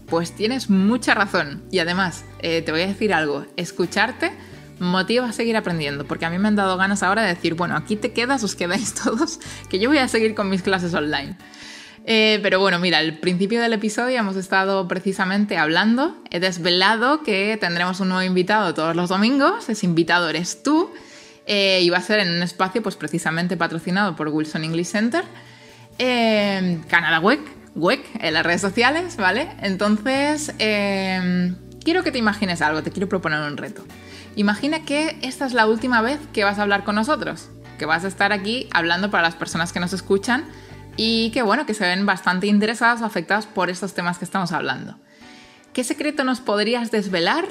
Pues 0.07 0.35
tienes 0.35 0.69
mucha 0.69 1.13
razón. 1.13 1.63
Y 1.71 1.79
además, 1.79 2.25
eh, 2.39 2.61
te 2.61 2.71
voy 2.71 2.81
a 2.81 2.87
decir 2.87 3.13
algo, 3.13 3.45
escucharte 3.57 4.31
motiva 4.79 5.27
a 5.27 5.31
seguir 5.31 5.55
aprendiendo, 5.57 6.05
porque 6.05 6.25
a 6.25 6.29
mí 6.29 6.37
me 6.37 6.47
han 6.47 6.55
dado 6.55 6.77
ganas 6.77 7.03
ahora 7.03 7.23
de 7.23 7.29
decir, 7.29 7.53
bueno, 7.55 7.75
aquí 7.75 7.95
te 7.95 8.11
quedas, 8.11 8.43
os 8.43 8.55
quedáis 8.55 8.93
todos, 9.03 9.39
que 9.69 9.79
yo 9.79 9.89
voy 9.89 9.99
a 9.99 10.07
seguir 10.07 10.35
con 10.35 10.49
mis 10.49 10.61
clases 10.61 10.93
online. 10.93 11.37
Eh, 12.07 12.39
pero 12.43 12.59
bueno, 12.59 12.77
mira, 12.77 12.99
al 12.99 13.17
principio 13.17 13.59
del 13.61 13.73
episodio 13.73 14.19
hemos 14.19 14.35
estado 14.35 14.87
precisamente 14.87 15.57
hablando, 15.57 16.15
he 16.29 16.39
desvelado 16.39 17.23
que 17.23 17.57
tendremos 17.59 17.99
un 17.99 18.09
nuevo 18.09 18.23
invitado 18.23 18.75
todos 18.75 18.95
los 18.95 19.09
domingos, 19.09 19.69
ese 19.69 19.87
invitado 19.87 20.29
eres 20.29 20.61
tú, 20.61 20.91
eh, 21.47 21.79
y 21.81 21.89
va 21.89 21.97
a 21.97 22.01
ser 22.01 22.19
en 22.19 22.29
un 22.29 22.43
espacio 22.43 22.83
pues 22.83 22.95
precisamente 22.95 23.57
patrocinado 23.57 24.15
por 24.15 24.27
Wilson 24.27 24.63
English 24.63 24.87
Center, 24.87 25.23
eh, 25.97 26.79
Canadá 26.87 27.19
WEC, 27.19 27.39
WEC 27.75 28.03
en 28.21 28.33
las 28.33 28.45
redes 28.45 28.61
sociales, 28.61 29.17
¿vale? 29.17 29.49
Entonces, 29.61 30.53
quiero 30.57 32.03
que 32.03 32.11
te 32.11 32.17
imagines 32.17 32.61
algo, 32.61 32.81
te 32.81 32.91
quiero 32.91 33.07
proponer 33.09 33.41
un 33.41 33.57
reto. 33.57 33.85
Imagina 34.35 34.83
que 34.83 35.17
esta 35.21 35.45
es 35.45 35.53
la 35.53 35.67
última 35.67 36.01
vez 36.01 36.19
que 36.33 36.43
vas 36.43 36.59
a 36.59 36.63
hablar 36.63 36.83
con 36.83 36.95
nosotros, 36.95 37.49
que 37.77 37.85
vas 37.85 38.03
a 38.03 38.07
estar 38.07 38.33
aquí 38.33 38.67
hablando 38.73 39.11
para 39.11 39.23
las 39.23 39.35
personas 39.35 39.71
que 39.71 39.79
nos 39.79 39.93
escuchan 39.93 40.45
y 40.97 41.29
que 41.31 41.41
bueno, 41.41 41.65
que 41.65 41.73
se 41.73 41.85
ven 41.85 42.05
bastante 42.05 42.47
interesadas 42.47 43.01
o 43.01 43.05
afectadas 43.05 43.45
por 43.45 43.69
estos 43.69 43.93
temas 43.93 44.17
que 44.17 44.25
estamos 44.25 44.51
hablando. 44.51 44.97
¿Qué 45.73 45.83
secreto 45.83 46.23
nos 46.23 46.39
podrías 46.39 46.91
desvelar 46.91 47.45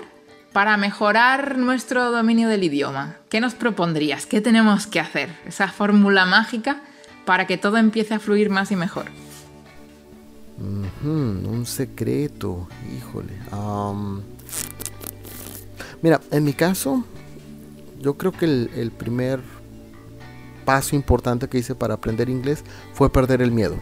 para 0.52 0.76
mejorar 0.76 1.58
nuestro 1.58 2.10
dominio 2.10 2.48
del 2.48 2.64
idioma? 2.64 3.16
¿Qué 3.28 3.40
nos 3.40 3.54
propondrías? 3.54 4.24
¿Qué 4.24 4.40
tenemos 4.40 4.86
que 4.86 5.00
hacer? 5.00 5.28
Esa 5.46 5.68
fórmula 5.68 6.24
mágica 6.24 6.82
para 7.24 7.46
que 7.46 7.58
todo 7.58 7.76
empiece 7.76 8.14
a 8.14 8.18
fluir 8.18 8.50
más 8.50 8.70
y 8.70 8.76
mejor. 8.76 9.06
Un 10.58 11.64
secreto, 11.66 12.68
híjole. 12.96 13.32
Mira, 16.02 16.20
en 16.30 16.44
mi 16.44 16.52
caso, 16.52 17.02
yo 17.98 18.18
creo 18.18 18.32
que 18.32 18.44
el, 18.44 18.92
primer 18.96 19.40
paso 20.66 20.94
importante 20.94 21.48
que 21.48 21.56
hice 21.56 21.74
para 21.74 21.94
aprender 21.94 22.28
inglés 22.28 22.62
fue 22.92 23.10
perder 23.10 23.40
el 23.40 23.50
miedo. 23.50 23.76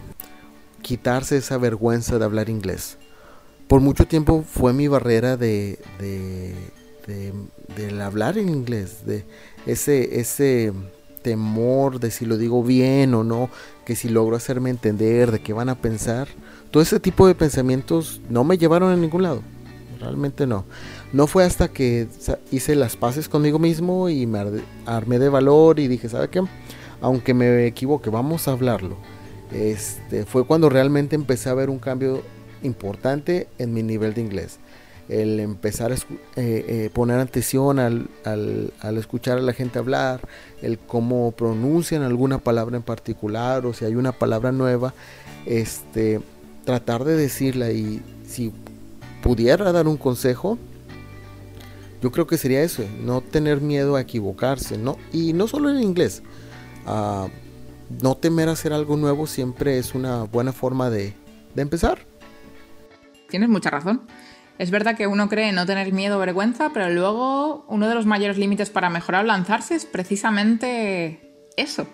Quitarse 0.81 1.39
esa 1.39 1.59
vergüenza 1.59 2.21
de 2.21 2.25
hablar 2.25 2.49
inglés. 2.49 2.99
Por 3.67 3.81
mucho 3.81 4.07
tiempo 4.07 4.45
fue 4.49 4.73
mi 4.73 4.87
barrera 4.87 5.37
de, 5.37 5.81
de, 5.99 6.55
hablar 8.01 8.39
en 8.39 8.49
inglés, 8.49 9.05
de 9.05 9.25
ese, 9.67 10.21
ese 10.21 10.73
temor 11.23 11.99
de 11.99 12.13
si 12.13 12.27
lo 12.27 12.37
digo 12.37 12.63
bien 12.63 13.15
o 13.15 13.25
no, 13.25 13.51
que 13.85 13.97
si 13.97 14.09
logro 14.09 14.37
hacerme 14.37 14.71
entender, 14.71 15.33
de 15.33 15.41
qué 15.41 15.53
van 15.53 15.69
a 15.69 15.75
pensar. 15.75 16.29
Todo 16.73 16.83
ese 16.83 16.99
tipo 16.99 17.27
de 17.27 17.35
pensamientos 17.35 18.21
no 18.29 18.43
me 18.43 18.59
llevaron 18.59 18.91
a 18.91 18.97
ningún 18.97 19.23
lado. 19.23 19.43
Realmente 20.01 20.47
no. 20.47 20.65
No 21.13 21.29
fue 21.29 21.45
hasta 21.45 21.69
que 21.69 22.09
hice 22.51 22.75
las 22.75 22.97
paces 22.97 23.29
conmigo 23.29 23.61
mismo 23.61 24.09
y 24.09 24.27
me 24.27 24.63
armé 24.87 25.19
de 25.21 25.29
valor 25.29 25.79
y 25.79 25.87
dije, 25.87 26.09
¿sabe 26.09 26.29
qué? 26.29 26.43
Aunque 27.01 27.35
me 27.35 27.67
equivoque, 27.67 28.11
vamos 28.11 28.49
a 28.49 28.53
hablarlo. 28.53 28.97
Este, 29.53 30.25
fue 30.25 30.47
cuando 30.47 30.71
realmente 30.71 31.15
empecé 31.15 31.51
a 31.51 31.55
ver 31.55 31.69
un 31.69 31.79
cambio 31.79 32.23
importante 32.63 33.49
en 33.59 33.75
mi 33.75 33.83
nivel 33.83 34.15
de 34.15 34.23
inglés 34.23 34.59
el 35.09 35.41
empezar 35.41 35.93
a 35.93 35.95
eh, 35.95 36.01
eh, 36.37 36.91
poner 36.93 37.19
atención 37.19 37.79
al, 37.79 38.09
al, 38.25 38.97
escuchar 38.97 39.39
a 39.39 39.41
la 39.43 39.53
gente 39.53 39.79
hablar, 39.79 40.21
el 40.63 40.79
cómo 40.79 41.33
pronuncian 41.33 42.03
alguna 42.03 42.39
palabra 42.39 42.77
en 42.77 42.83
particular 42.83 43.67
o 43.67 43.75
si 43.75 43.85
hay 43.85 43.95
una 43.95 44.13
palabra 44.13 44.53
nueva, 44.53 44.95
este, 45.45 46.21
tratar 46.65 47.05
de 47.05 47.17
decirla 47.17 47.71
y 47.71 48.03
si 48.27 48.53
pudiera 49.23 49.73
dar 49.73 49.87
un 49.87 49.97
consejo, 49.97 50.59
yo 52.01 52.11
creo 52.11 52.27
que 52.27 52.37
sería 52.37 52.63
eso, 52.63 52.85
no 53.01 53.21
tener 53.21 53.61
miedo 53.61 53.97
a 53.97 54.01
equivocarse, 54.01 54.77
¿no? 54.77 54.99
Y 55.13 55.33
no 55.33 55.47
solo 55.47 55.71
en 55.71 55.83
inglés, 55.83 56.23
ah, 56.87 57.29
no 58.03 58.17
temer 58.17 58.49
hacer 58.49 58.73
algo 58.73 58.97
nuevo 58.97 59.27
siempre 59.27 59.79
es 59.79 59.95
una 59.95 60.25
buena 60.25 60.53
forma 60.53 60.91
de, 60.91 61.15
de 61.55 61.63
empezar. 61.63 62.07
Tienes 63.29 63.49
mucha 63.49 63.71
razón. 63.71 64.03
Es 64.59 64.71
verdad 64.71 64.97
que 64.97 65.07
uno 65.07 65.29
cree 65.29 65.53
no 65.53 65.67
tener 65.67 65.93
miedo 65.93 66.17
o 66.17 66.21
vergüenza, 66.21 66.71
pero 66.73 66.91
luego 66.91 67.65
uno 67.69 67.89
de 67.89 67.95
los 67.95 68.07
mayores 68.07 68.39
límites 68.39 68.71
para 68.71 68.91
mejorar 68.91 69.25
o 69.25 69.27
lanzarse 69.27 69.75
es 69.75 69.87
precisamente 69.87 71.35
eso. 71.57 71.87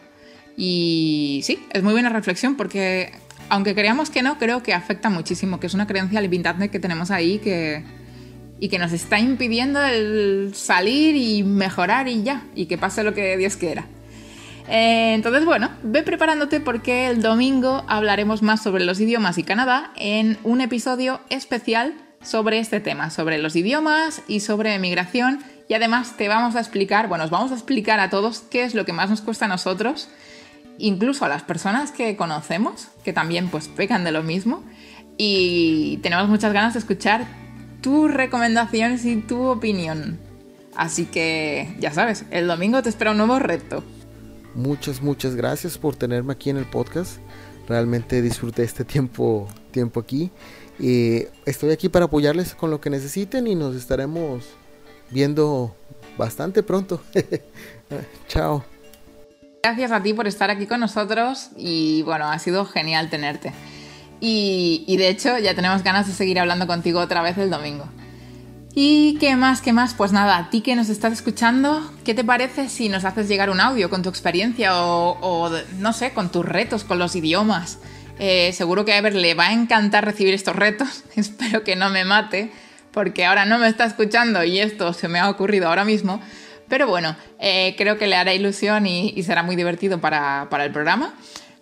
Y 0.57 1.40
sí, 1.44 1.64
es 1.70 1.83
muy 1.83 1.92
buena 1.92 2.09
reflexión 2.09 2.57
porque 2.57 3.12
aunque 3.48 3.74
creamos 3.74 4.11
que 4.11 4.22
no, 4.22 4.38
creo 4.38 4.62
que 4.62 4.74
afecta 4.74 5.11
muchísimo, 5.11 5.61
que 5.61 5.66
es 5.66 5.74
una 5.74 5.87
creencia 5.87 6.20
limitante 6.20 6.68
que 6.70 6.79
tenemos 6.79 7.11
ahí 7.11 7.38
que, 7.38 7.85
y 8.61 8.68
que 8.68 8.79
nos 8.79 8.92
está 8.92 9.18
impidiendo 9.18 9.83
el 9.83 10.53
salir 10.55 11.16
y 11.16 11.42
mejorar 11.42 12.09
y 12.09 12.22
ya, 12.22 12.44
y 12.55 12.66
que 12.66 12.79
pase 12.79 13.03
lo 13.03 13.14
que 13.14 13.37
Dios 13.37 13.57
quiera. 13.57 13.87
Eh, 14.68 15.14
entonces, 15.14 15.44
bueno, 15.46 15.70
ve 15.83 16.03
preparándote 16.03 16.61
porque 16.61 17.09
el 17.09 17.22
domingo 17.22 17.85
hablaremos 17.88 18.42
más 18.42 18.62
sobre 18.62 18.85
los 18.85 19.01
idiomas 19.01 19.38
y 19.38 19.42
Canadá 19.42 19.92
en 19.96 20.37
un 20.44 20.61
episodio 20.61 21.20
especial 21.31 21.94
sobre 22.22 22.59
este 22.59 22.81
tema, 22.81 23.11
sobre 23.11 23.38
los 23.38 23.57
idiomas 23.57 24.22
y 24.29 24.40
sobre 24.40 24.74
emigración. 24.74 25.42
Y 25.68 25.74
además 25.74 26.16
te 26.16 26.29
vamos 26.29 26.55
a 26.57 26.61
explicar, 26.61 27.09
bueno, 27.09 27.24
os 27.24 27.31
vamos 27.31 27.51
a 27.53 27.55
explicar 27.55 28.01
a 28.01 28.11
todos 28.11 28.40
qué 28.51 28.64
es 28.64 28.74
lo 28.74 28.85
que 28.85 28.92
más 28.92 29.09
nos 29.09 29.22
cuesta 29.22 29.46
a 29.46 29.48
nosotros, 29.48 30.09
incluso 30.79 31.25
a 31.25 31.29
las 31.29 31.43
personas 31.43 31.93
que 31.93 32.17
conocemos, 32.17 32.88
que 33.05 33.12
también 33.12 33.49
pues 33.49 33.69
pecan 33.69 34.05
de 34.05 34.12
lo 34.12 34.23
mismo. 34.23 34.62
Y 35.17 35.99
tenemos 36.03 36.29
muchas 36.29 36.53
ganas 36.53 36.75
de 36.75 36.79
escuchar 36.79 37.27
tus 37.81 38.12
recomendaciones 38.12 39.05
y 39.05 39.17
tu 39.17 39.43
opinión. 39.45 40.19
Así 40.77 41.07
que 41.07 41.75
ya 41.81 41.93
sabes, 41.93 42.25
el 42.31 42.47
domingo 42.47 42.83
te 42.83 42.88
espera 42.88 43.11
un 43.11 43.17
nuevo 43.19 43.38
reto. 43.38 43.83
Muchas, 44.55 45.03
muchas 45.03 45.35
gracias 45.35 45.77
por 45.77 45.97
tenerme 45.97 46.33
aquí 46.33 46.51
en 46.51 46.57
el 46.57 46.67
podcast. 46.67 47.19
Realmente 47.69 48.23
disfruté 48.23 48.62
este 48.62 48.85
tiempo, 48.85 49.49
tiempo 49.73 50.01
aquí 50.01 50.31
y 50.79 51.25
estoy 51.45 51.71
aquí 51.71 51.88
para 51.88 52.07
apoyarles 52.07 52.55
con 52.55 52.71
lo 52.71 52.81
que 52.81 52.91
necesiten 52.91 53.47
y 53.47 53.55
nos 53.55 53.75
estaremos 53.75 54.45
viendo 55.11 55.75
bastante 56.17 56.62
pronto. 56.62 57.03
Chao. 58.29 58.78
Gracias 59.62 59.90
a 59.90 60.03
ti 60.03 60.12
por 60.14 60.27
estar 60.27 60.51
aquí 60.51 60.66
con 60.66 60.81
nosotros 60.81 61.51
y 61.57 62.03
bueno, 62.03 62.29
ha 62.31 62.38
sido 62.38 62.64
genial 62.64 63.11
tenerte. 63.11 63.53
Y, 64.21 64.97
de 64.97 65.09
hecho 65.09 65.38
ya 65.38 65.55
tenemos 65.55 65.83
ganas 65.83 66.07
de 66.07 66.12
seguir 66.12 66.40
hablando 66.40 66.66
contigo 66.66 67.01
otra 67.01 67.23
vez 67.23 67.38
el 67.38 67.51
domingo. 67.51 67.88
¿Y 68.75 69.16
qué 69.18 69.35
más? 69.37 69.61
¿Qué 69.61 69.73
más? 69.73 69.94
Pues 69.94 70.12
nada, 70.12 70.37
a 70.37 70.51
ti 70.51 70.61
que 70.61 70.77
nos 70.77 70.88
estás 70.88 71.12
escuchando, 71.12 71.92
¿qué 72.05 72.14
te 72.14 72.25
parece 72.25 72.68
si 72.68 72.88
nos 72.88 73.05
haces 73.05 73.29
llegar 73.29 73.51
un 73.51 73.61
audio 73.61 73.90
con 73.90 74.03
tu 74.03 74.09
experiencia 74.09 74.85
o, 74.85 75.18
o 75.21 75.51
no 75.79 75.92
sé, 75.92 76.12
con 76.12 76.31
tus 76.31 76.44
retos, 76.44 76.85
con 76.85 76.99
los 76.99 77.16
idiomas? 77.16 77.79
Eh, 78.18 78.53
seguro 78.53 78.85
que 78.85 78.92
a 78.92 78.99
Ever 78.99 79.14
le 79.14 79.35
va 79.35 79.49
a 79.49 79.53
encantar 79.53 80.05
recibir 80.05 80.35
estos 80.35 80.57
retos. 80.57 81.05
Espero 81.16 81.64
que 81.64 81.77
no 81.77 81.90
me 81.90 82.05
mate, 82.05 82.53
porque 82.92 83.25
ahora 83.25 83.44
no 83.44 83.59
me 83.59 83.68
está 83.68 83.85
escuchando 83.85 84.42
y 84.44 84.59
esto 84.59 84.92
se 84.92 85.09
me 85.09 85.18
ha 85.18 85.29
ocurrido 85.29 85.68
ahora 85.68 85.85
mismo. 85.85 86.21
Pero 86.68 86.87
bueno, 86.87 87.16
eh, 87.38 87.74
creo 87.76 87.98
que 87.98 88.07
le 88.07 88.16
hará 88.16 88.35
ilusión 88.35 88.87
y, 88.87 89.22
será 89.22 89.42
muy 89.42 89.57
divertido 89.57 90.00
para, 90.00 90.48
el 90.50 90.70
programa, 90.70 91.14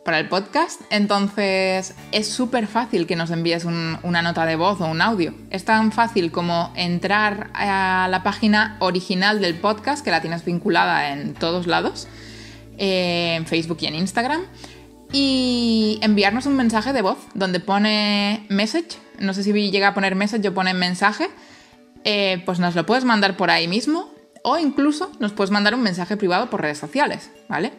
para 0.04 0.18
el 0.18 0.28
podcast. 0.28 0.80
Entonces 0.90 1.94
es 2.12 2.28
súper 2.28 2.66
fácil 2.66 3.06
que 3.06 3.14
nos 3.14 3.30
envíes 3.30 3.64
una 3.64 4.22
nota 4.22 4.44
de 4.46 4.56
voz 4.56 4.80
o 4.80 4.86
un 4.86 5.00
audio. 5.00 5.32
Es 5.50 5.64
tan 5.64 5.92
fácil 5.92 6.32
como 6.32 6.72
entrar 6.76 7.50
a 7.54 8.08
la 8.10 8.22
página 8.22 8.76
original 8.80 9.40
del 9.40 9.54
podcast, 9.54 10.04
que 10.04 10.10
la 10.10 10.20
tienes 10.20 10.44
vinculada 10.44 11.12
en 11.12 11.34
todos 11.34 11.66
lados, 11.66 12.08
eh, 12.78 13.34
en 13.36 13.46
Facebook 13.46 13.78
y 13.80 13.86
en 13.86 13.94
Instagram 13.94 14.42
y 15.12 16.00
enviarnos 16.02 16.46
un 16.46 16.56
mensaje 16.56 16.92
de 16.92 17.00
voz 17.00 17.18
donde 17.34 17.60
pone 17.60 18.44
message. 18.48 18.98
No 19.20 19.34
sé 19.34 19.44
si 19.44 19.52
llega 19.70 19.88
a 19.88 19.94
poner 19.94 20.16
message 20.16 20.48
o 20.48 20.52
pone 20.52 20.74
mensaje. 20.74 21.30
Eh, 22.04 22.42
pues 22.44 22.58
nos 22.58 22.74
lo 22.74 22.86
puedes 22.86 23.04
mandar 23.04 23.36
por 23.36 23.50
ahí 23.50 23.66
mismo 23.66 24.15
o 24.48 24.58
incluso 24.58 25.10
nos 25.18 25.32
puedes 25.32 25.50
mandar 25.50 25.74
un 25.74 25.82
mensaje 25.82 26.16
privado 26.16 26.48
por 26.48 26.62
redes 26.62 26.78
sociales, 26.78 27.32
¿vale? 27.48 27.72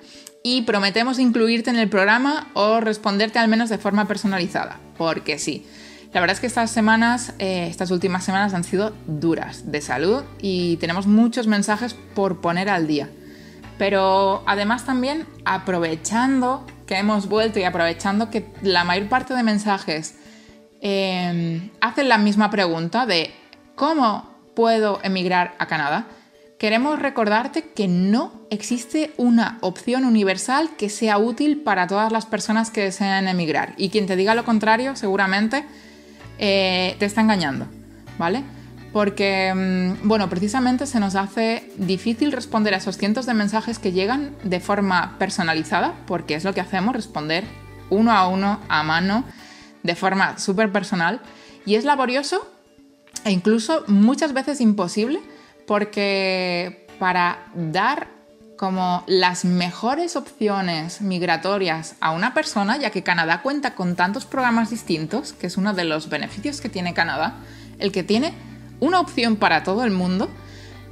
Y 0.44 0.64
prometemos 0.64 1.18
incluirte 1.18 1.70
en 1.70 1.78
el 1.78 1.88
programa 1.88 2.50
o 2.56 2.82
responderte 2.82 3.40
al 3.40 3.48
menos 3.48 3.70
de 3.70 3.78
forma 3.78 4.06
personalizada, 4.06 4.78
porque 4.98 5.40
sí. 5.40 5.66
La 6.12 6.20
verdad 6.20 6.34
es 6.34 6.42
que 6.42 6.48
estas 6.48 6.70
semanas, 6.70 7.32
eh, 7.40 7.68
estas 7.70 7.90
últimas 7.90 8.26
semanas 8.26 8.54
han 8.54 8.66
sido 8.66 8.92
duras 9.08 9.72
de 9.72 9.80
salud 9.80 10.24
y 10.42 10.76
tenemos 10.76 11.08
muchos 11.08 11.48
mensajes 11.48 11.94
por 11.94 12.42
poner 12.42 12.70
al 12.70 12.86
día. 12.86 13.10
Pero 13.78 14.44
además 14.46 14.86
también 14.86 15.26
aprovechando 15.46 16.66
que 16.86 16.98
hemos 16.98 17.30
vuelto 17.30 17.60
y 17.60 17.64
aprovechando 17.64 18.30
que 18.30 18.46
la 18.62 18.84
mayor 18.84 19.08
parte 19.08 19.34
de 19.34 19.44
mensajes 19.44 20.16
em, 20.82 21.70
hacen 21.80 22.10
la 22.10 22.18
misma 22.18 22.50
pregunta 22.50 23.06
de 23.06 23.32
¿cómo 23.76 24.36
puedo 24.54 25.00
emigrar 25.02 25.56
a 25.60 25.68
Canadá? 25.68 26.08
Queremos 26.58 27.00
recordarte 27.00 27.70
que 27.70 27.88
no 27.88 28.32
existe 28.50 29.12
una 29.18 29.60
opción 29.62 30.06
universal 30.06 30.72
que 30.78 30.90
sea 30.90 31.18
útil 31.18 31.62
para 31.62 31.88
todas 31.88 32.12
las 32.12 32.26
personas 32.26 32.72
que 32.72 32.82
desean 32.82 33.28
emigrar. 33.28 33.74
Y 33.78 33.90
quien 33.90 34.08
te 34.08 34.16
diga 34.16 34.34
lo 34.34 34.44
contrario 34.44 34.96
seguramente 34.96 35.66
eh, 36.40 36.96
te 37.00 37.06
está 37.06 37.22
engañando, 37.22 37.68
¿vale? 38.18 38.44
porque, 38.98 39.54
mm, 39.54 40.08
bueno, 40.08 40.28
precisamente 40.28 40.88
se 40.88 41.00
nos 41.00 41.14
hace 41.14 41.70
difícil 41.78 42.32
responder 42.32 42.74
a 42.74 42.78
esos 42.78 42.98
cientos 42.98 43.28
de 43.28 43.36
mensajes 43.36 43.78
que 43.78 43.92
llegan 43.92 44.36
de 44.44 44.60
forma 44.60 45.18
personalizada, 45.20 45.94
porque 46.08 46.34
es 46.34 46.44
lo 46.44 46.54
que 46.54 46.62
hacemos, 46.62 46.96
responder 46.96 47.44
uno 47.92 48.12
a 48.12 48.28
uno, 48.28 48.60
a 48.70 48.82
mano, 48.82 49.24
de 49.84 49.96
forma 49.96 50.40
súper 50.40 50.72
personal, 50.72 51.22
y 51.64 51.76
es 51.76 51.86
laborioso 51.86 52.50
e 53.24 53.30
incluso 53.32 53.84
muchas 53.88 54.34
veces 54.34 54.62
imposible, 54.62 55.20
porque 55.68 56.88
para 56.98 57.52
dar 57.54 58.08
como 58.58 59.04
las 59.06 59.46
mejores 59.46 60.16
opciones 60.16 61.02
migratorias 61.02 61.96
a 62.00 62.12
una 62.12 62.34
persona, 62.34 62.78
ya 62.78 62.90
que 62.90 63.04
Canadá 63.04 63.44
cuenta 63.44 63.76
con 63.76 63.96
tantos 63.96 64.26
programas 64.26 64.72
distintos, 64.72 65.34
que 65.34 65.46
es 65.46 65.58
uno 65.58 65.76
de 65.76 65.86
los 65.86 66.10
beneficios 66.10 66.60
que 66.60 66.70
tiene 66.70 66.96
Canadá, 66.96 67.36
el 67.78 67.92
que 67.92 68.02
tiene 68.02 68.34
una 68.80 69.00
opción 69.00 69.36
para 69.36 69.64
todo 69.64 69.84
el 69.84 69.92
mundo, 69.92 70.30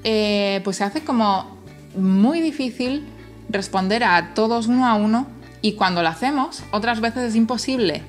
eh, 0.03 0.61
pues 0.63 0.77
se 0.77 0.83
hace 0.83 1.03
como 1.03 1.57
muy 1.95 2.39
difícil 2.39 3.07
responder 3.49 4.03
a 4.03 4.35
todos 4.35 4.67
uno 4.67 4.85
a 4.85 4.93
uno 4.93 5.27
y 5.61 5.73
cuando 5.73 6.03
lo 6.03 6.09
hacemos, 6.09 6.63
otras 6.71 7.01
veces 7.01 7.29
es 7.29 7.35
imposible, 7.35 8.03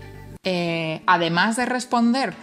eh, 0.45 1.01
además 1.07 1.57
de 1.57 1.65
responder, 1.65 2.35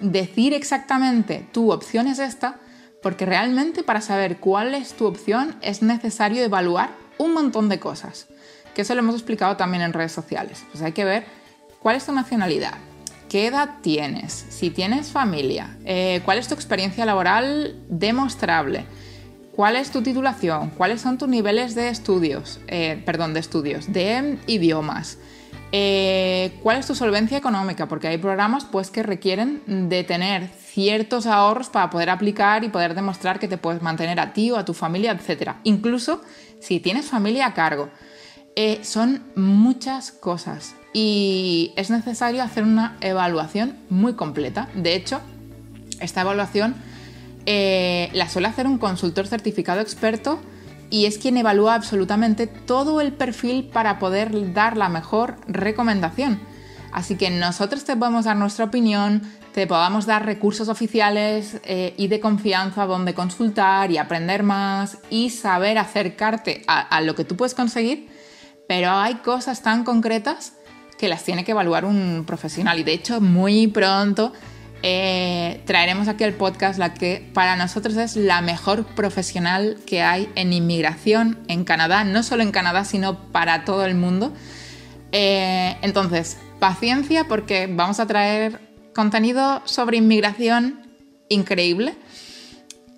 decir 0.00 0.52
exactamente 0.52 1.46
tu 1.52 1.72
opción 1.72 2.06
es 2.06 2.18
esta, 2.18 2.56
porque 3.02 3.26
realmente 3.26 3.82
para 3.82 4.00
saber 4.00 4.38
cuál 4.38 4.74
es 4.74 4.94
tu 4.94 5.06
opción 5.06 5.56
es 5.60 5.82
necesario 5.82 6.42
evaluar 6.42 6.90
un 7.18 7.34
montón 7.34 7.68
de 7.68 7.78
cosas, 7.78 8.28
que 8.74 8.82
eso 8.82 8.94
lo 8.94 9.00
hemos 9.00 9.14
explicado 9.14 9.56
también 9.56 9.82
en 9.82 9.92
redes 9.92 10.12
sociales. 10.12 10.64
Pues 10.70 10.82
hay 10.82 10.92
que 10.92 11.04
ver 11.04 11.24
cuál 11.80 11.96
es 11.96 12.06
tu 12.06 12.12
nacionalidad, 12.12 12.74
qué 13.28 13.46
edad 13.46 13.76
tienes, 13.82 14.32
si 14.32 14.70
tienes 14.70 15.10
familia, 15.10 15.76
eh, 15.84 16.20
cuál 16.24 16.38
es 16.38 16.48
tu 16.48 16.54
experiencia 16.54 17.04
laboral 17.04 17.76
demostrable, 17.88 18.84
cuál 19.54 19.76
es 19.76 19.90
tu 19.90 20.02
titulación, 20.02 20.70
cuáles 20.70 21.00
son 21.00 21.18
tus 21.18 21.28
niveles 21.28 21.74
de 21.74 21.88
estudios, 21.88 22.60
eh, 22.68 23.02
perdón, 23.04 23.34
de 23.34 23.40
estudios, 23.40 23.92
de 23.92 24.38
idiomas, 24.46 25.18
eh, 25.72 26.52
cuál 26.62 26.78
es 26.78 26.86
tu 26.86 26.94
solvencia 26.94 27.38
económica, 27.38 27.88
porque 27.88 28.08
hay 28.08 28.18
programas 28.18 28.64
pues, 28.64 28.90
que 28.90 29.02
requieren 29.02 29.88
de 29.88 30.04
tener 30.04 30.48
ciertos 30.48 31.26
ahorros 31.26 31.68
para 31.68 31.90
poder 31.90 32.10
aplicar 32.10 32.62
y 32.64 32.68
poder 32.68 32.94
demostrar 32.94 33.38
que 33.38 33.48
te 33.48 33.58
puedes 33.58 33.82
mantener 33.82 34.20
a 34.20 34.32
ti 34.32 34.50
o 34.50 34.56
a 34.56 34.64
tu 34.64 34.74
familia, 34.74 35.12
etc. 35.12 35.52
Incluso 35.64 36.22
si 36.60 36.78
tienes 36.80 37.06
familia 37.06 37.46
a 37.46 37.54
cargo. 37.54 37.90
son 38.82 39.22
muchas 39.34 40.12
cosas 40.12 40.74
y 40.92 41.72
es 41.76 41.90
necesario 41.90 42.42
hacer 42.42 42.64
una 42.64 42.96
evaluación 43.00 43.78
muy 43.88 44.12
completa. 44.14 44.68
De 44.74 44.94
hecho, 44.94 45.20
esta 46.00 46.20
evaluación 46.20 46.74
eh, 47.46 48.10
la 48.12 48.28
suele 48.28 48.48
hacer 48.48 48.66
un 48.66 48.78
consultor 48.78 49.26
certificado 49.26 49.80
experto 49.80 50.40
y 50.92 51.06
es 51.06 51.16
quien 51.16 51.38
evalúa 51.38 51.74
absolutamente 51.74 52.46
todo 52.46 53.00
el 53.00 53.14
perfil 53.14 53.70
para 53.72 53.98
poder 53.98 54.52
dar 54.52 54.76
la 54.76 54.90
mejor 54.90 55.36
recomendación. 55.48 56.38
Así 56.92 57.16
que 57.16 57.30
nosotros 57.30 57.84
te 57.84 57.96
podemos 57.96 58.26
dar 58.26 58.36
nuestra 58.36 58.66
opinión, 58.66 59.22
te 59.54 59.66
podamos 59.66 60.04
dar 60.04 60.26
recursos 60.26 60.68
oficiales 60.68 61.62
eh, 61.64 61.94
y 61.96 62.08
de 62.08 62.20
confianza 62.20 62.84
donde 62.84 63.14
consultar 63.14 63.90
y 63.90 63.96
aprender 63.96 64.42
más 64.42 64.98
y 65.08 65.30
saber 65.30 65.78
acercarte 65.78 66.62
a 66.66 67.00
lo 67.00 67.14
que 67.14 67.24
tú 67.24 67.36
puedes 67.36 67.54
conseguir, 67.54 68.10
pero 68.68 68.90
hay 68.90 69.14
cosas 69.14 69.62
tan 69.62 69.84
concretas 69.84 70.52
que 70.98 71.08
las 71.08 71.24
tiene 71.24 71.42
que 71.42 71.52
evaluar 71.52 71.86
un 71.86 72.24
profesional. 72.26 72.78
Y 72.78 72.84
de 72.84 72.92
hecho, 72.92 73.18
muy 73.22 73.66
pronto 73.66 74.34
eh, 74.82 75.62
traeremos 75.64 76.08
aquí 76.08 76.24
el 76.24 76.34
podcast 76.34 76.78
la 76.78 76.92
que 76.92 77.30
para 77.32 77.54
nosotros 77.56 77.96
es 77.96 78.16
la 78.16 78.40
mejor 78.40 78.84
profesional 78.84 79.78
que 79.86 80.02
hay 80.02 80.28
en 80.34 80.52
inmigración 80.52 81.38
en 81.46 81.64
Canadá, 81.64 82.02
no 82.02 82.24
solo 82.24 82.42
en 82.42 82.50
Canadá, 82.50 82.84
sino 82.84 83.30
para 83.30 83.64
todo 83.64 83.84
el 83.84 83.94
mundo. 83.94 84.32
Eh, 85.12 85.76
entonces, 85.82 86.38
paciencia 86.58 87.28
porque 87.28 87.68
vamos 87.70 88.00
a 88.00 88.06
traer 88.06 88.60
contenido 88.92 89.62
sobre 89.66 89.98
inmigración 89.98 90.80
increíble. 91.28 91.94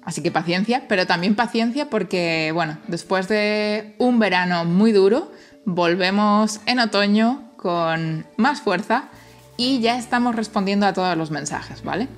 Así 0.02 0.22
que 0.22 0.30
paciencia, 0.30 0.84
pero 0.88 1.06
también 1.06 1.34
paciencia 1.34 1.90
porque, 1.90 2.50
bueno, 2.54 2.78
después 2.88 3.28
de 3.28 3.94
un 3.98 4.18
verano 4.18 4.64
muy 4.64 4.92
duro, 4.92 5.32
volvemos 5.66 6.60
en 6.66 6.78
otoño 6.78 7.52
con 7.56 8.26
más 8.36 8.60
fuerza 8.60 9.10
y 9.56 9.80
ya 9.80 9.98
estamos 9.98 10.34
respondiendo 10.34 10.86
a 10.86 10.92
todos 10.92 11.16
los 11.16 11.30
mensajes, 11.30 11.82
¿vale? 11.82 12.08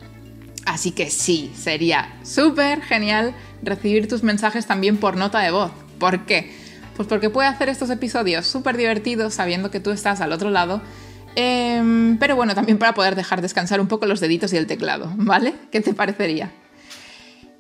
Así 0.66 0.90
que 0.90 1.10
sí, 1.10 1.52
sería 1.54 2.12
súper 2.24 2.82
genial 2.82 3.34
recibir 3.62 4.08
tus 4.08 4.22
mensajes 4.22 4.66
también 4.66 4.96
por 4.96 5.16
nota 5.16 5.38
de 5.40 5.52
voz. 5.52 5.70
¿Por 5.98 6.26
qué? 6.26 6.52
Pues 6.96 7.08
porque 7.08 7.30
puede 7.30 7.48
hacer 7.48 7.68
estos 7.68 7.90
episodios 7.90 8.46
súper 8.46 8.76
divertidos 8.76 9.34
sabiendo 9.34 9.70
que 9.70 9.80
tú 9.80 9.90
estás 9.90 10.20
al 10.20 10.32
otro 10.32 10.50
lado. 10.50 10.82
Em, 11.36 12.18
pero 12.18 12.34
bueno, 12.34 12.54
también 12.54 12.78
para 12.78 12.94
poder 12.94 13.14
dejar 13.14 13.42
descansar 13.42 13.80
un 13.80 13.88
poco 13.88 14.06
los 14.06 14.20
deditos 14.20 14.52
y 14.52 14.56
el 14.56 14.66
teclado, 14.66 15.12
¿vale? 15.16 15.54
¿Qué 15.70 15.80
te 15.80 15.94
parecería? 15.94 16.50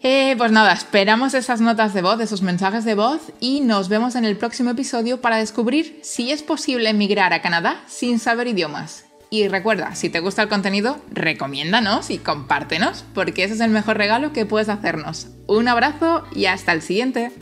Eh, 0.02 0.34
pues 0.36 0.52
nada, 0.52 0.72
esperamos 0.72 1.34
esas 1.34 1.60
notas 1.60 1.94
de 1.94 2.02
voz, 2.02 2.20
esos 2.20 2.42
mensajes 2.42 2.84
de 2.84 2.94
voz 2.94 3.32
y 3.40 3.60
nos 3.60 3.88
vemos 3.88 4.14
en 4.14 4.24
el 4.24 4.36
próximo 4.36 4.70
episodio 4.70 5.20
para 5.20 5.36
descubrir 5.36 6.00
si 6.02 6.32
es 6.32 6.42
posible 6.42 6.90
emigrar 6.90 7.32
a 7.32 7.42
Canadá 7.42 7.82
sin 7.86 8.18
saber 8.18 8.48
idiomas. 8.48 9.05
Y 9.28 9.48
recuerda, 9.48 9.94
si 9.94 10.08
te 10.08 10.20
gusta 10.20 10.42
el 10.42 10.48
contenido, 10.48 10.98
recomiéndanos 11.10 12.10
y 12.10 12.18
compártenos, 12.18 13.04
porque 13.12 13.44
ese 13.44 13.54
es 13.54 13.60
el 13.60 13.70
mejor 13.70 13.98
regalo 13.98 14.32
que 14.32 14.46
puedes 14.46 14.68
hacernos. 14.68 15.28
Un 15.48 15.66
abrazo 15.66 16.24
y 16.32 16.46
hasta 16.46 16.72
el 16.72 16.80
siguiente. 16.80 17.32